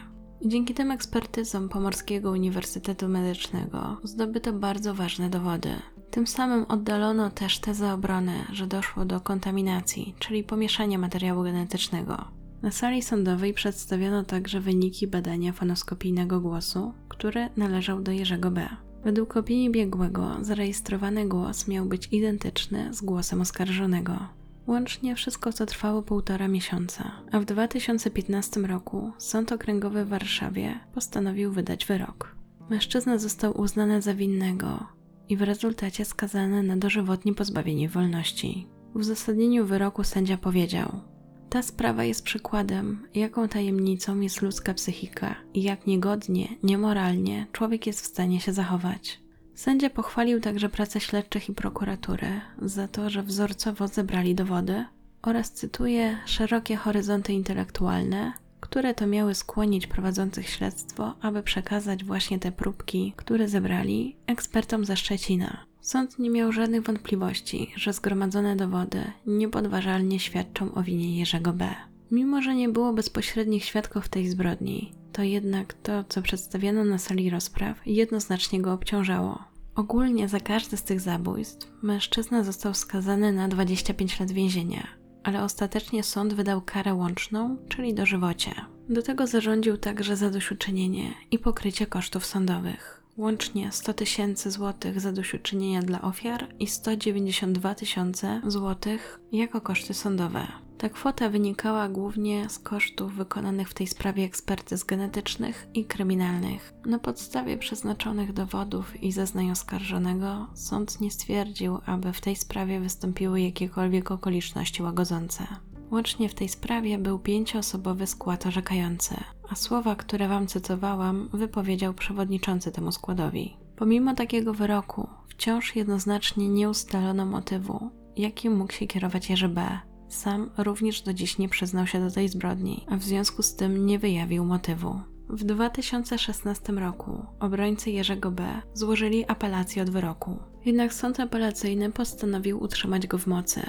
[0.45, 5.69] Dzięki tym ekspertyzom Pomorskiego Uniwersytetu Medycznego zdobyto bardzo ważne dowody.
[6.11, 12.36] Tym samym oddalono też tezę obrony, że doszło do kontaminacji, czyli pomieszania materiału genetycznego.
[12.61, 18.69] Na sali sądowej przedstawiono także wyniki badania fonoskopijnego głosu, który należał do Jerzego B.
[19.03, 24.19] Według opinii biegłego zarejestrowany głos miał być identyczny z głosem oskarżonego.
[24.67, 31.51] Łącznie wszystko to trwało półtora miesiąca, a w 2015 roku Sąd Okręgowy w Warszawie postanowił
[31.51, 32.35] wydać wyrok.
[32.69, 34.85] Mężczyzna został uznany za winnego
[35.29, 38.67] i w rezultacie skazany na dożywotnie pozbawienie wolności.
[38.93, 41.01] W uzasadnieniu wyroku sędzia powiedział:
[41.49, 48.01] Ta sprawa jest przykładem, jaką tajemnicą jest ludzka psychika i jak niegodnie, niemoralnie człowiek jest
[48.01, 49.19] w stanie się zachować.
[49.55, 54.85] Sędzia pochwalił także pracę śledczych i prokuratury za to, że wzorcowo zebrali dowody
[55.21, 62.51] oraz cytuję szerokie horyzonty intelektualne, które to miały skłonić prowadzących śledztwo, aby przekazać właśnie te
[62.51, 65.65] próbki, które zebrali ekspertom ze Szczecina.
[65.87, 71.75] Sąd nie miał żadnych wątpliwości, że zgromadzone dowody niepodważalnie świadczą o winie Jerzego B.
[72.11, 77.29] Mimo, że nie było bezpośrednich świadków tej zbrodni, to jednak to, co przedstawiano na sali
[77.29, 79.43] rozpraw, jednoznacznie go obciążało.
[79.75, 84.87] Ogólnie za każde z tych zabójstw mężczyzna został skazany na 25 lat więzienia,
[85.23, 88.51] ale ostatecznie sąd wydał karę łączną, czyli dożywocie.
[88.89, 92.97] Do tego zarządził także zadośćuczynienie i pokrycie kosztów sądowych.
[93.17, 100.47] Łącznie 100 tysięcy złotych zadośćuczynienia dla ofiar i 192 tysiące złotych jako koszty sądowe.
[100.77, 106.73] Ta kwota wynikała głównie z kosztów wykonanych w tej sprawie ekspertyz genetycznych i kryminalnych.
[106.85, 113.41] Na podstawie przeznaczonych dowodów i zeznań oskarżonego sąd nie stwierdził, aby w tej sprawie wystąpiły
[113.41, 115.47] jakiekolwiek okoliczności łagodzące.
[115.91, 119.15] Łącznie w tej sprawie był pięcioosobowy skład orzekający,
[119.49, 123.57] a słowa, które Wam cytowałam, wypowiedział przewodniczący temu składowi.
[123.75, 129.79] Pomimo takiego wyroku, wciąż jednoznacznie nie ustalono motywu, jakim mógł się kierować Jerzy B.,
[130.09, 133.85] sam również do dziś nie przyznał się do tej zbrodni, a w związku z tym
[133.85, 135.01] nie wyjawił motywu.
[135.29, 138.61] W 2016 roku obrońcy Jerzego B.
[138.73, 140.37] złożyli apelację od wyroku.
[140.65, 143.61] Jednak sąd apelacyjny postanowił utrzymać go w mocy.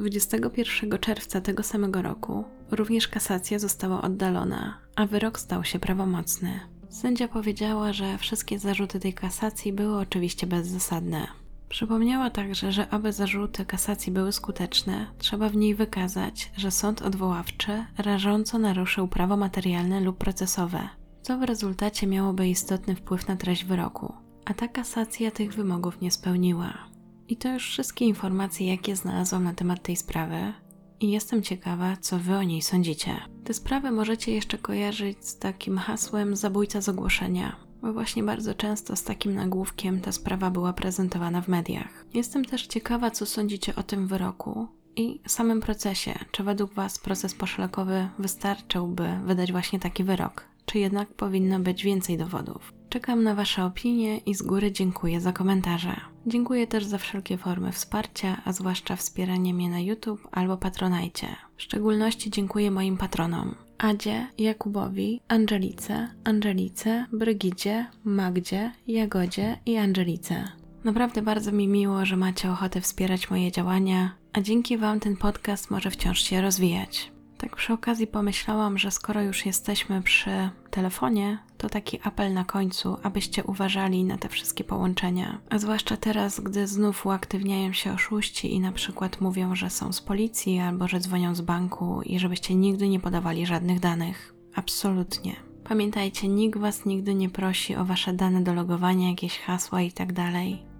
[0.00, 6.60] 21 czerwca tego samego roku również kasacja została oddalona, a wyrok stał się prawomocny.
[6.88, 11.26] Sędzia powiedziała, że wszystkie zarzuty tej kasacji były oczywiście bezzasadne.
[11.68, 17.84] Przypomniała także, że aby zarzuty kasacji były skuteczne, trzeba w niej wykazać, że sąd odwoławczy
[17.98, 20.88] rażąco naruszył prawo materialne lub procesowe,
[21.22, 26.10] co w rezultacie miałoby istotny wpływ na treść wyroku, a ta kasacja tych wymogów nie
[26.10, 26.89] spełniła.
[27.30, 30.52] I to już wszystkie informacje, jakie znalazłam na temat tej sprawy.
[31.00, 33.16] I jestem ciekawa, co wy o niej sądzicie.
[33.44, 38.96] Te sprawy możecie jeszcze kojarzyć z takim hasłem zabójca z ogłoszenia, bo właśnie bardzo często
[38.96, 42.04] z takim nagłówkiem ta sprawa była prezentowana w mediach.
[42.14, 46.18] Jestem też ciekawa, co sądzicie o tym wyroku i samym procesie.
[46.30, 50.44] Czy według Was proces poszlakowy wystarczyłby wydać właśnie taki wyrok?
[50.64, 52.72] Czy jednak powinno być więcej dowodów?
[52.88, 56.09] Czekam na Wasze opinie i z góry dziękuję za komentarze.
[56.26, 61.26] Dziękuję też za wszelkie formy wsparcia, a zwłaszcza wspieranie mnie na YouTube albo Patronajcie.
[61.56, 63.54] W szczególności dziękuję moim patronom.
[63.78, 70.44] Adzie, Jakubowi, Angelice, Angelice, Brygidzie, Magdzie, Jagodzie i Angelice.
[70.84, 75.70] Naprawdę bardzo mi miło, że macie ochotę wspierać moje działania, a dzięki Wam ten podcast
[75.70, 77.12] może wciąż się rozwijać.
[77.40, 82.96] Tak przy okazji pomyślałam, że skoro już jesteśmy przy telefonie, to taki apel na końcu,
[83.02, 85.40] abyście uważali na te wszystkie połączenia.
[85.50, 90.00] A zwłaszcza teraz, gdy znów uaktywniają się oszuści i na przykład mówią, że są z
[90.00, 94.34] policji albo że dzwonią z banku i żebyście nigdy nie podawali żadnych danych.
[94.54, 95.36] Absolutnie.
[95.64, 100.08] Pamiętajcie, nikt was nigdy nie prosi o wasze dane do logowania, jakieś hasła i tak.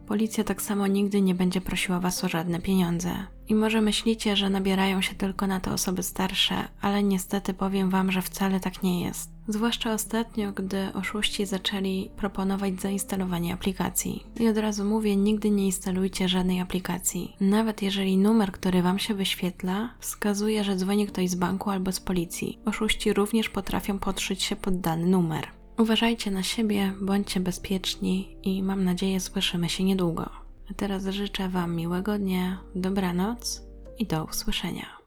[0.07, 3.11] Policja tak samo nigdy nie będzie prosiła was o żadne pieniądze.
[3.51, 8.13] I może myślicie, że nabierają się tylko na to osoby starsze, ale niestety powiem wam,
[8.13, 9.31] że wcale tak nie jest.
[9.49, 14.27] Zwłaszcza ostatnio, gdy oszuści zaczęli proponować zainstalowanie aplikacji.
[14.41, 17.37] I od razu mówię, nigdy nie instalujcie żadnej aplikacji.
[17.41, 22.01] Nawet jeżeli numer, który wam się wyświetla, wskazuje, że dzwoni ktoś z banku albo z
[22.01, 22.59] policji.
[22.65, 25.47] Oszuści również potrafią podszyć się pod dany numer.
[25.79, 30.40] Uważajcie na siebie, bądźcie bezpieczni i mam nadzieję słyszymy się niedługo.
[30.71, 33.63] A teraz życzę Wam miłego dnia, dobranoc
[33.99, 35.00] i do usłyszenia.